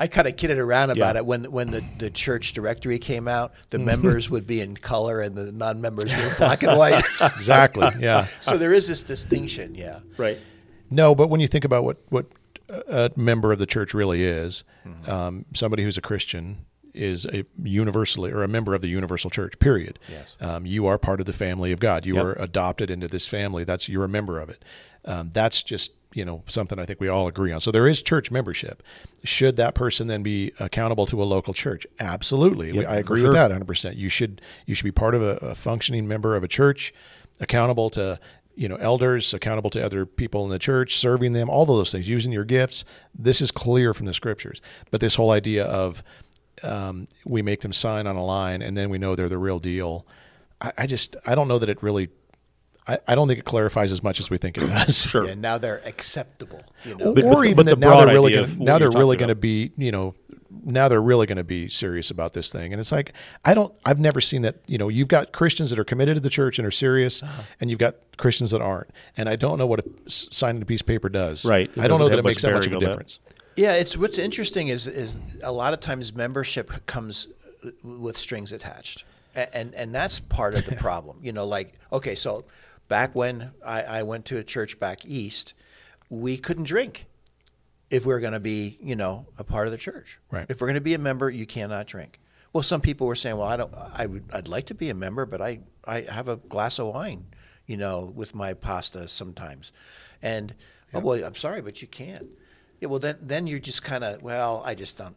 [0.00, 1.20] I kind of kidded around about Yeah.
[1.20, 3.52] it when when the, the church directory came out.
[3.70, 3.86] The Mm-hmm.
[3.86, 7.04] members would be in color and the non-members were black and white.
[7.20, 7.88] Exactly.
[8.00, 8.26] Yeah.
[8.40, 9.76] so there is this distinction.
[9.76, 10.00] Yeah.
[10.16, 10.38] Right.
[10.90, 12.26] No, but when you think about what, what
[12.88, 14.64] a member of the church really is,
[15.06, 19.58] um, somebody who's a Christian is a universally or a member of the universal church,
[19.58, 19.98] period.
[20.08, 20.36] Yes.
[20.40, 22.06] Um, you are part of the family of God.
[22.06, 22.24] You Yep.
[22.24, 23.64] are adopted into this family.
[23.64, 24.64] That's you're a member of it.
[25.04, 27.60] Um, that's just you know something I think we all agree on.
[27.60, 28.84] So there is church membership.
[29.24, 31.84] Should that person then be accountable to a local church?
[31.98, 33.30] Absolutely, We- Yep, I agree sure.
[33.30, 33.66] with that 100.
[33.66, 36.94] percent You should you should be part of a, a functioning member of a church,
[37.40, 38.20] accountable to
[38.56, 41.92] you know elders, accountable to other people in the church, serving them, all of those
[41.92, 42.84] things, using your gifts.
[43.14, 44.60] This is clear from the scriptures.
[44.90, 46.02] But this whole idea of
[46.62, 49.58] um, we make them sign on a line and then we know they're the real
[49.58, 50.06] deal.
[50.60, 52.08] I, I just I don't know that it really.
[52.86, 54.96] I, I don't think it clarifies as much as we think it does.
[55.10, 55.24] Sure.
[55.26, 56.62] And now they're acceptable.
[56.84, 57.14] You know.
[57.14, 59.28] But- or but- even but that the now they're really gonna, now they're really going
[59.30, 60.14] to be you know
[60.66, 63.12] now they're really going to be serious about this thing and it's like
[63.44, 66.20] i don't i've never seen that you know you've got christians that are committed to
[66.20, 67.42] the church and are serious Uh-huh.
[67.60, 70.80] and you've got christians that aren't and i don't know what a, signing a piece
[70.80, 71.68] of paper does Right.
[71.74, 72.88] It i don't know that it makes that much of a bearing on that.
[72.88, 73.18] difference
[73.56, 77.26] Yeah, it's what's interesting is is a lot of times membership comes
[77.82, 79.04] with strings attached,
[79.34, 81.18] A- and and that's part of the problem.
[81.22, 82.44] You know, like okay, so
[82.88, 85.54] back when I, I went to a church back east,
[86.08, 87.06] we couldn't drink
[87.90, 90.18] if we are going to be you know a part of the church.
[90.30, 90.46] Right.
[90.48, 92.20] If we're going to be a member, you cannot drink.
[92.52, 94.94] Well, some people were saying, well, I don't, I would, I'd like to be a
[94.94, 97.26] member, but I, I have a glass of wine,
[97.66, 99.72] you know, with my pasta sometimes,
[100.22, 100.54] and
[100.92, 102.28] oh well, I'm sorry, but you can't.
[102.80, 105.16] Yeah, well then then you're just kind of well, I just don't,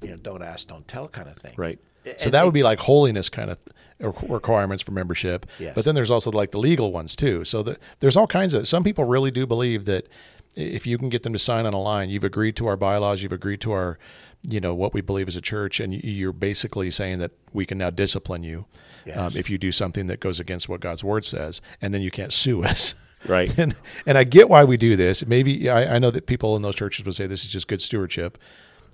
[0.00, 1.54] you know, don't ask, don't tell kind of thing.
[1.56, 1.78] Right.
[2.18, 3.58] So that would be like holiness kind of
[4.28, 5.74] requirements for membership Yes.
[5.74, 8.66] but then there's also like the legal ones too so the, there's all kinds of
[8.66, 10.08] some people really do believe that
[10.56, 13.22] if you can get them to sign on a line you've agreed to our bylaws
[13.22, 13.98] you've agreed to our
[14.48, 17.64] you know what we believe as a church and you- you're basically saying that we
[17.64, 18.66] can now discipline you
[19.06, 19.16] Yes.
[19.18, 22.10] um, if you do something that goes against what god's word says and then you
[22.10, 22.94] can't sue us
[23.28, 23.56] Right.
[23.62, 26.62] and and i get why we do this maybe i, I know that people in
[26.62, 28.36] those churches would say this is just good stewardship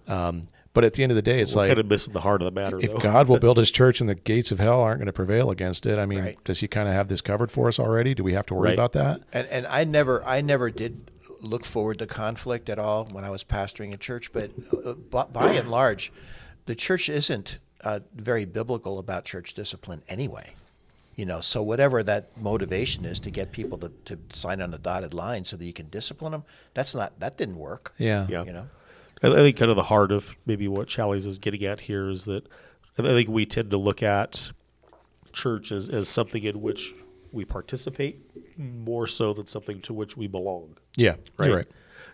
[0.07, 0.43] um,
[0.75, 2.41] but at the end of the day it's We're like kind of missing the heart
[2.43, 2.99] of the matter, if though.
[2.99, 5.87] God will build his church and the gates of hell aren't going to prevail against
[5.87, 6.45] it, I mean, Right.
[6.45, 8.15] does he kind of have this covered for us already?
[8.15, 8.75] Do we have to worry Right.
[8.75, 9.21] about that?
[9.33, 11.11] And and I never I never did
[11.41, 14.51] look forward to conflict at all when I was pastoring a church, but
[14.85, 16.11] uh, by, by and large,
[16.67, 20.55] the church isn't uh, very biblical about church discipline anyway.
[21.15, 24.79] You know, so whatever that motivation is to get people to, to sign on the
[24.79, 26.45] dotted line so that you can discipline them,
[26.75, 27.93] that's not that didn't work.
[27.99, 28.27] Yeah.
[28.29, 28.45] Yeah.
[28.45, 28.69] You know.
[29.23, 32.25] I think kind of the heart of maybe what Challies is getting at here is
[32.27, 32.47] that
[32.99, 34.51] I think we tend to look at
[35.33, 36.95] church as, as something in which
[37.33, 38.21] we participate
[38.57, 40.77] more so than something to which we belong.
[40.97, 41.17] Yeah.
[41.39, 41.53] Right.
[41.53, 41.67] Right.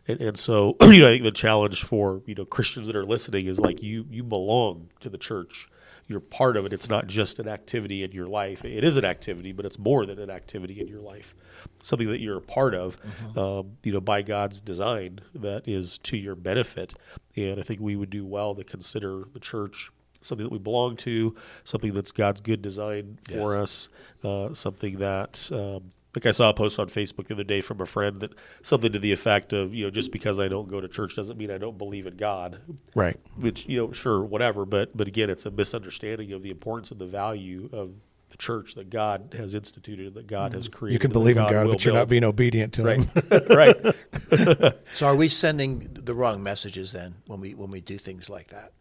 [0.06, 3.04] And, and so, you know, I think the challenge for you know Christians that are
[3.04, 5.68] listening is like you you belong to the church.
[6.06, 6.72] You're part of it.
[6.72, 8.64] It's not just an activity in your life.
[8.64, 11.34] It is an activity, but it's more than an activity in your life.
[11.82, 12.98] Something that you're a part of,
[13.36, 16.94] um, you know, by God's design that is to your benefit.
[17.36, 19.90] And I think we would do well to consider the church
[20.20, 21.34] something that we belong to,
[21.64, 23.88] something that's God's good design for us,
[24.22, 27.80] uh, something that, um, like I saw a post on Facebook the other day from
[27.80, 30.80] a friend that something to the effect of, you know, just because I don't go
[30.80, 32.60] to church doesn't mean I don't believe in God.
[32.94, 33.18] Right.
[33.36, 37.00] Which you know, sure, whatever, but but again, it's a misunderstanding of the importance and
[37.00, 37.94] the value of
[38.30, 40.94] the church that God has instituted, that God has created.
[40.94, 43.10] You can and that believe in God, but you're not being obedient to him.
[43.50, 44.76] right.
[44.94, 48.48] So are we sending the wrong messages then when we when we do things like
[48.48, 48.72] that?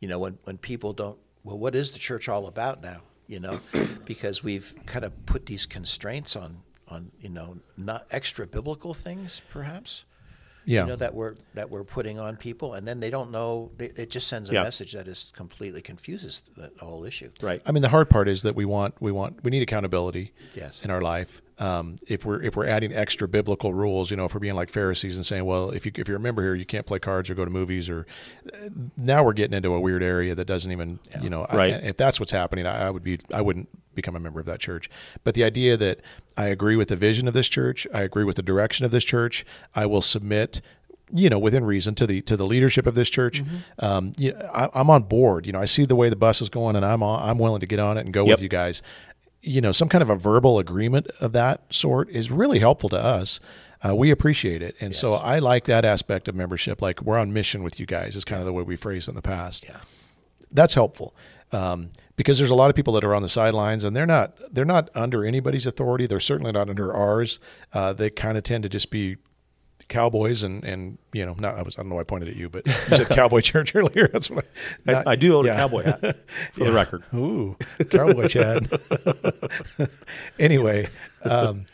[0.00, 3.00] You know, when when people don't well, what is the church all about now?
[3.26, 3.60] You know,
[4.04, 9.40] because we've kind of put these constraints on on you know not extra biblical things,
[9.50, 10.04] perhaps.
[10.66, 10.80] Yeah.
[10.84, 13.70] you know that we're that we're putting on people, and then they don't know.
[13.76, 14.62] They, it just sends a Yeah.
[14.62, 17.28] message that is completely confuses the, the whole issue.
[17.42, 17.60] Right.
[17.66, 20.80] I mean, the hard part is that we want we want we need accountability Yes.
[20.82, 21.42] in our life.
[21.58, 24.68] Um, if we're if we're adding extra biblical rules, you know, if we're being like
[24.70, 27.30] Pharisees and saying, well, if you if you're a member here, you can't play cards
[27.30, 28.06] or go to movies, or
[28.52, 31.84] uh, now we're getting into a weird area that doesn't even, you know, I- Right.
[31.84, 34.58] if that's what's happening, I, I would be I wouldn't become a member of that
[34.58, 34.90] church.
[35.22, 36.00] But the idea that
[36.36, 39.04] I agree with the vision of this church, I agree with the direction of this
[39.04, 39.44] church,
[39.76, 40.60] I will submit
[41.12, 43.44] you know, within reason to the to the leadership of this church.
[43.78, 45.46] Um, you I, I'm on board.
[45.46, 47.60] You know, I see the way the bus is going, and I'm on, I'm willing
[47.60, 48.38] to get on it and go Yep.
[48.38, 48.82] with you guys.
[49.46, 52.96] You know, some kind of a verbal agreement of that sort is really helpful to
[52.98, 53.40] us.
[53.86, 56.80] Uh, we appreciate it, and so I like that aspect of membership.
[56.80, 58.16] Like we're on mission with you guys.
[58.16, 59.76] Is kind of the way we phrased in the past Yeah.
[60.50, 61.14] that's helpful
[61.52, 64.38] um, because there's a lot of people that are on the sidelines and they're not
[64.54, 66.06] they're not under anybody's authority.
[66.06, 67.38] They're certainly not under ours.
[67.74, 69.16] Uh, they kind of tend to just be
[69.88, 72.36] cowboys and and you know not I was I don't know why I pointed at
[72.36, 74.08] you, but you said cowboy church earlier.
[74.12, 74.46] That's what
[74.86, 75.54] I, I, do own yeah.
[75.54, 76.16] a cowboy hat
[76.52, 77.04] for the record.
[77.14, 77.56] Ooh,
[77.90, 78.68] cowboy Chad.
[80.38, 80.88] anyway,
[81.22, 81.66] um,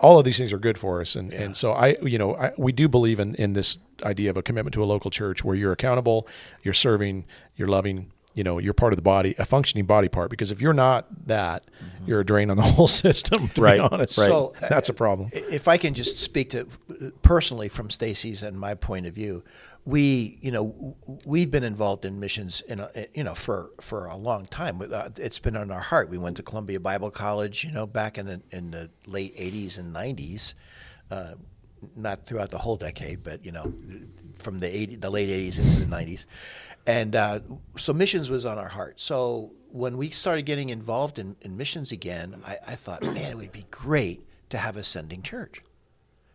[0.00, 2.52] all of these things are good for us, and and so I, you know, I,
[2.56, 5.56] we do believe in in this idea of a commitment to a local church where
[5.56, 6.28] you're accountable,
[6.62, 7.24] you're serving,
[7.56, 8.12] you're loving.
[8.36, 10.30] You know, you're part of the body, a functioning body part.
[10.30, 11.64] Because if you're not that,
[12.06, 13.48] you're a drain on the whole system.
[13.48, 14.28] To Right, be honest, right.
[14.28, 15.30] So, uh, that's a problem.
[15.32, 16.68] If I can just speak to
[17.22, 19.42] personally from Stacy's and my point of view,
[19.86, 24.16] we, you know, we've been involved in missions, in a, you know, for for a
[24.16, 24.82] long time.
[24.82, 26.10] Uh, It's been on our heart.
[26.10, 29.78] We went to Columbia Bible College, you know, back in the in the late '80s
[29.78, 30.54] and '90s.
[31.10, 31.34] Uh,
[31.94, 33.72] not throughout the whole decade, but you know,
[34.38, 36.26] from the 80, the late '80s into the '90s,
[36.86, 37.40] and uh,
[37.76, 39.00] so missions was on our heart.
[39.00, 43.36] So when we started getting involved in, in missions again, I, I thought, man, it
[43.36, 45.62] would be great to have a sending church.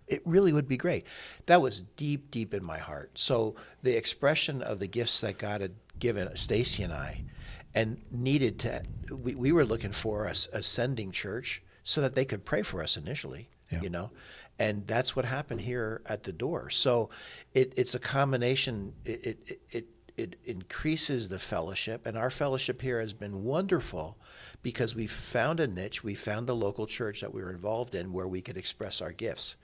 [0.07, 1.05] It really would be great.
[1.45, 3.11] That was deep, deep in my heart.
[3.17, 7.23] So the expression of the gifts that God had given Stacy and I,
[7.73, 12.25] and needed to, we, we were looking for a, a sending church so that they
[12.25, 13.49] could pray for us initially.
[13.71, 13.81] Yeah.
[13.81, 14.11] You know,
[14.59, 16.69] and that's what happened here at the door.
[16.69, 17.09] So
[17.53, 18.93] it, it's a combination.
[19.05, 19.87] It, it, it,
[20.21, 24.17] it it increases the fellowship, and our fellowship here has been wonderful
[24.61, 26.03] because we found a niche.
[26.03, 29.11] We found the local church that we were involved in where we could express our
[29.11, 29.55] gifts.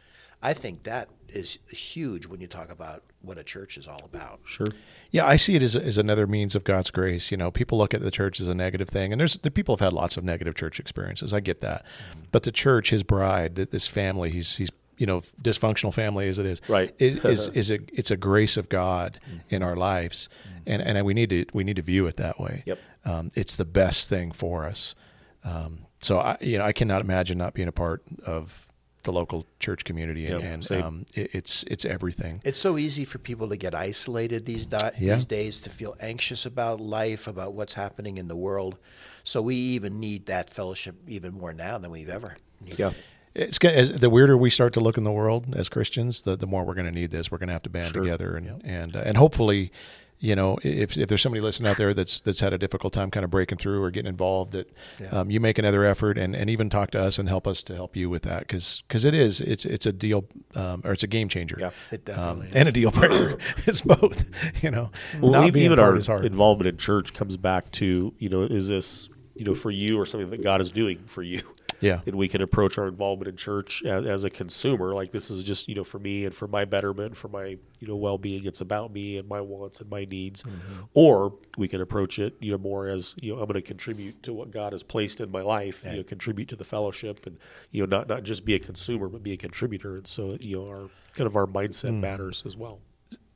[0.42, 4.40] I think that is huge when you talk about what a church is all about.
[4.46, 4.68] Sure.
[5.10, 7.32] Yeah, I see it as, as another means of God's grace.
[7.32, 9.76] You know, people look at the church as a negative thing, and there's the people
[9.76, 11.34] have had lots of negative church experiences.
[11.34, 12.22] I get that, mm-hmm.
[12.32, 16.46] but the church, His bride, this family, he's he's you know dysfunctional family as it
[16.46, 16.94] is, Right.
[17.00, 19.56] Is is, is a it's a grace of God Mm-hmm.
[19.56, 20.30] in our lives,
[20.66, 22.64] and and we need to we need to view it that way.
[22.66, 22.80] Yep.
[23.06, 24.96] Um, it's the best thing for us.
[25.44, 28.64] Um, so I you know I cannot imagine not being a part of
[29.04, 32.42] the local church community, and, Yep, and um, it, it's it's everything.
[32.44, 35.16] It's so easy for people to get isolated these di- Yeah.
[35.16, 38.78] these days to feel anxious about life, about what's happening in the world.
[39.24, 42.80] So we even need that fellowship even more now than we've ever needed.
[42.80, 42.92] Yeah.
[43.38, 46.64] It's the weirder we start to look in the world as Christians, the the more
[46.66, 47.32] we're going to need this.
[47.32, 48.02] We're going to have to band Sure.
[48.04, 49.72] together and and uh, and hopefully,
[50.20, 53.12] you know, if if there's somebody listening out there that's that's had a difficult time
[53.12, 55.10] kind of breaking through or getting involved, that Yeah.
[55.10, 57.76] um, you make another effort and, and even talk to us and help us to
[57.76, 60.26] help you with that because because it is it's it's a deal
[60.56, 61.58] um, or it's a game changer.
[61.60, 61.70] Yeah.
[61.92, 62.54] It definitely um, is.
[62.54, 63.38] and a deal breaker.
[63.68, 64.26] it's both.
[64.64, 64.90] You know,
[65.22, 66.26] Well, not even, even part our is hard.
[66.26, 70.08] involvement in church comes back to you know is this you know for you or
[70.08, 71.44] something that God is doing for you?
[71.80, 72.02] Yeah.
[72.06, 75.44] and we can approach our involvement in church as, as a consumer like this is
[75.44, 78.46] just you know for me and for my betterment, for my you know well being.
[78.46, 80.84] It's about me and my wants and my needs, Mm-hmm.
[80.94, 84.24] or we can approach it you know more as you know I'm going to contribute
[84.24, 85.84] to what God has placed in my life.
[85.86, 87.38] You know, contribute to the fellowship and
[87.72, 89.98] you know not not just be a consumer but be a contributor.
[89.98, 92.00] And so you know our kind of our mindset Mm.
[92.02, 92.80] matters as well.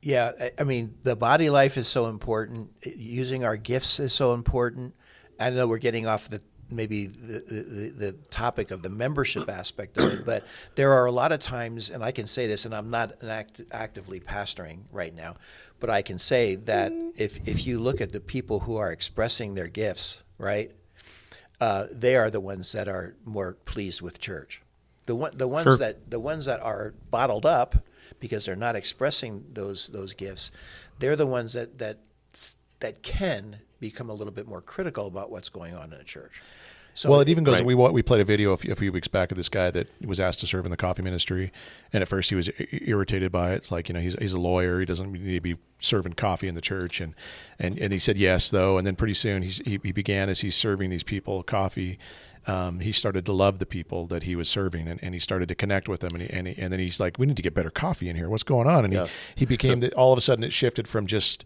[0.02, 2.70] Yeah, I- I mean, the body life is so important.
[2.96, 4.94] Using our gifts is so important.
[5.38, 6.42] I know we're getting off the
[6.72, 10.44] maybe the, the, the topic of the membership aspect of it, but
[10.74, 13.28] there are a lot of times, and I can say this, and I'm not an
[13.28, 15.36] act, actively pastoring right now,
[15.80, 19.54] but I can say that if if you look at the people who are expressing
[19.54, 20.70] their gifts, right,
[21.60, 24.62] uh, they are the ones that are more pleased with church.
[25.06, 25.76] The one, the ones Sure.
[25.78, 27.76] that the ones that are bottled up
[28.20, 30.50] because they're not expressing those those gifts,
[31.00, 31.98] they're the ones that that
[32.80, 36.40] that can become a little bit more critical about what's going on in a church.
[36.94, 37.54] So well, it even goes.
[37.54, 37.64] Right.
[37.64, 39.88] We we played a video a few, a few weeks back of this guy that
[40.04, 41.50] was asked to serve in the coffee ministry,
[41.92, 43.56] and at first he was irritated by it.
[43.56, 44.78] It's like you know he's he's a lawyer.
[44.78, 47.14] He doesn't need to be serving coffee in the church, and
[47.58, 50.40] and, and he said yes though, and then pretty soon he's, he he began as
[50.40, 51.98] he's serving these people coffee,
[52.46, 55.48] um, he started to love the people that he was serving, and, and he started
[55.48, 56.10] to connect with them.
[56.14, 58.16] And, he, and, he, and then he's like, "We need to get better coffee in
[58.16, 58.28] here.
[58.28, 59.06] What's going on?" And Yeah.
[59.34, 61.44] he he became the, all of a sudden it shifted from just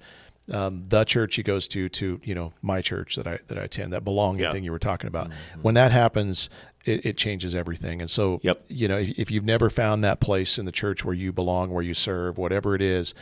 [0.53, 3.62] um, the church he goes to to you know my church that I that I
[3.62, 4.53] attend that belonging Yeah.
[4.53, 5.30] thing you were talking about.
[5.62, 6.49] When that happens,
[6.84, 8.01] it, it changes everything.
[8.01, 8.64] And so Yep.
[8.68, 11.70] you know if, if you've never found that place in the church where you belong,
[11.70, 13.12] where you serve, whatever it is,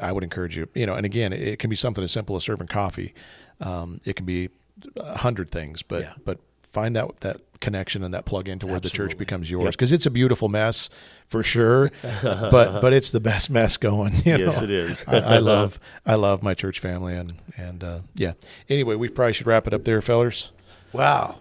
[0.00, 0.68] I would encourage you.
[0.74, 3.14] You know, and again, it, can be something as simple as serving coffee.
[3.60, 4.50] Um, it can be
[4.96, 6.12] a hundred things, but Yeah.
[6.24, 6.38] but
[6.72, 9.72] find that that connection and that plug into where the church becomes yours Yep.
[9.72, 10.88] because it's a beautiful mess
[11.28, 11.90] for sure,
[12.22, 14.14] but but it's the best mess going.
[14.24, 14.64] you Yes, know?
[14.64, 15.04] it is.
[15.06, 18.32] I, I love I love my church family and and uh, yeah.
[18.68, 20.52] Anyway, we probably should wrap it up there, fellers.
[20.92, 21.36] Wow.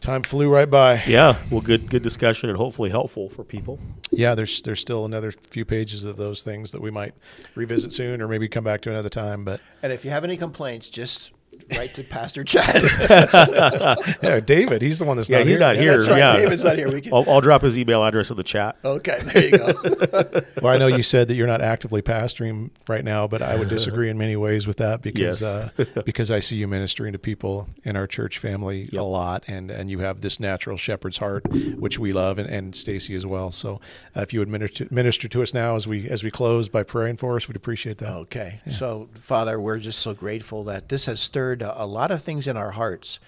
[0.00, 1.04] Time flew right by.
[1.06, 3.78] Yeah, well, good good discussion and hopefully helpful for people.
[4.10, 7.14] Yeah, there's there's still another few pages of those things that we might
[7.54, 9.44] revisit soon, or maybe come back to another time.
[9.44, 11.30] But And if you have any complaints, just
[11.76, 12.82] write to Pastor Chad.
[14.22, 15.58] yeah, David, he's the one that's Yeah, not he's here.
[15.60, 15.96] not here.
[15.98, 16.18] That's right.
[16.18, 16.36] yeah.
[16.36, 16.90] David's not here.
[16.92, 17.12] We can.
[17.14, 18.76] I'll, I'll drop his email address in the chat.
[18.84, 20.40] Okay, there you go.
[20.62, 23.68] Well, I know you said that you're not actively pastoring right now, but I would
[23.68, 25.42] disagree in many ways with that because Yes.
[25.42, 25.70] uh,
[26.04, 29.90] because I see you ministering to people in our church family a lot, and and
[29.90, 33.50] you have this natural shepherd's heart, which we love, and, and Stacy as well.
[33.50, 33.80] So
[34.16, 36.82] uh, if you would minister, minister to us now as we as we close by
[36.84, 38.10] praying for us, we'd appreciate that.
[38.12, 38.60] Okay.
[38.70, 42.56] So, Father, we're just so grateful that this has stirred a, lot of things in
[42.56, 43.18] our hearts.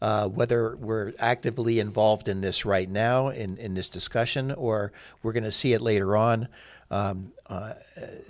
[0.00, 4.92] Uh, whether we're actively involved in this right now in, in this discussion or
[5.24, 6.46] we're going to see it later on
[6.90, 7.72] um, uh,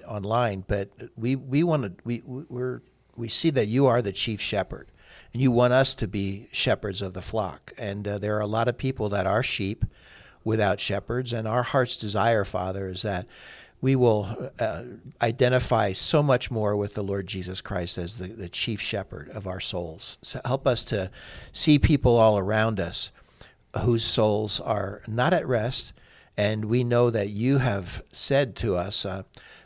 [0.06, 2.82] online, but we, we want to we we're
[3.16, 4.88] we see that you are the chief shepherd,
[5.32, 7.72] and you want us to be shepherds of the flock.
[7.76, 9.84] And uh, there are a lot of people that are sheep
[10.44, 13.26] without shepherds, and our heart's desire, Father, is that
[13.80, 14.82] we will uh,
[15.22, 19.46] identify so much more with the Lord Jesus Christ as the, the chief shepherd of
[19.46, 20.18] our souls.
[20.22, 21.10] So help us to
[21.52, 23.10] see people all around us
[23.80, 25.92] whose souls are not at rest.
[26.36, 29.22] And we know that you have said to us uh,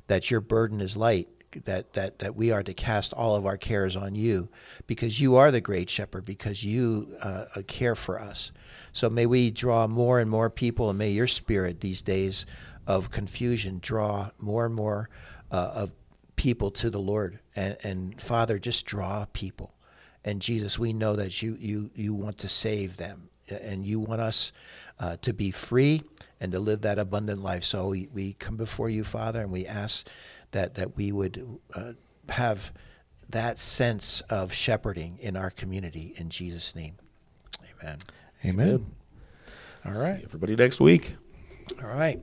[0.09, 1.29] that your burden is light,
[1.65, 4.49] that, that, that we are to cast all of our cares on you
[4.87, 8.53] because you are the great shepherd, because you uh, care for us.
[8.93, 12.45] So may we draw more and more people, and may your spirit these days
[12.87, 15.09] of confusion draw more and more
[15.51, 15.93] uh, of
[16.37, 17.39] people to the Lord.
[17.55, 19.75] And, and Father, just draw people.
[20.25, 24.21] And Jesus, we know that you, you, you want to save them and you want
[24.21, 24.53] us
[24.99, 26.03] uh, to be free
[26.41, 27.65] and to live that abundant life.
[27.65, 30.07] So we, we come before you, Father, and we ask
[30.53, 31.93] that, that we would uh,
[32.29, 32.73] have
[33.29, 36.97] that sense of shepherding in our community in Jesus' name.
[37.81, 37.99] Amen.
[38.45, 38.87] Amen.
[39.85, 40.19] All right.
[40.19, 41.17] See everybody next week.
[41.83, 42.23] All right.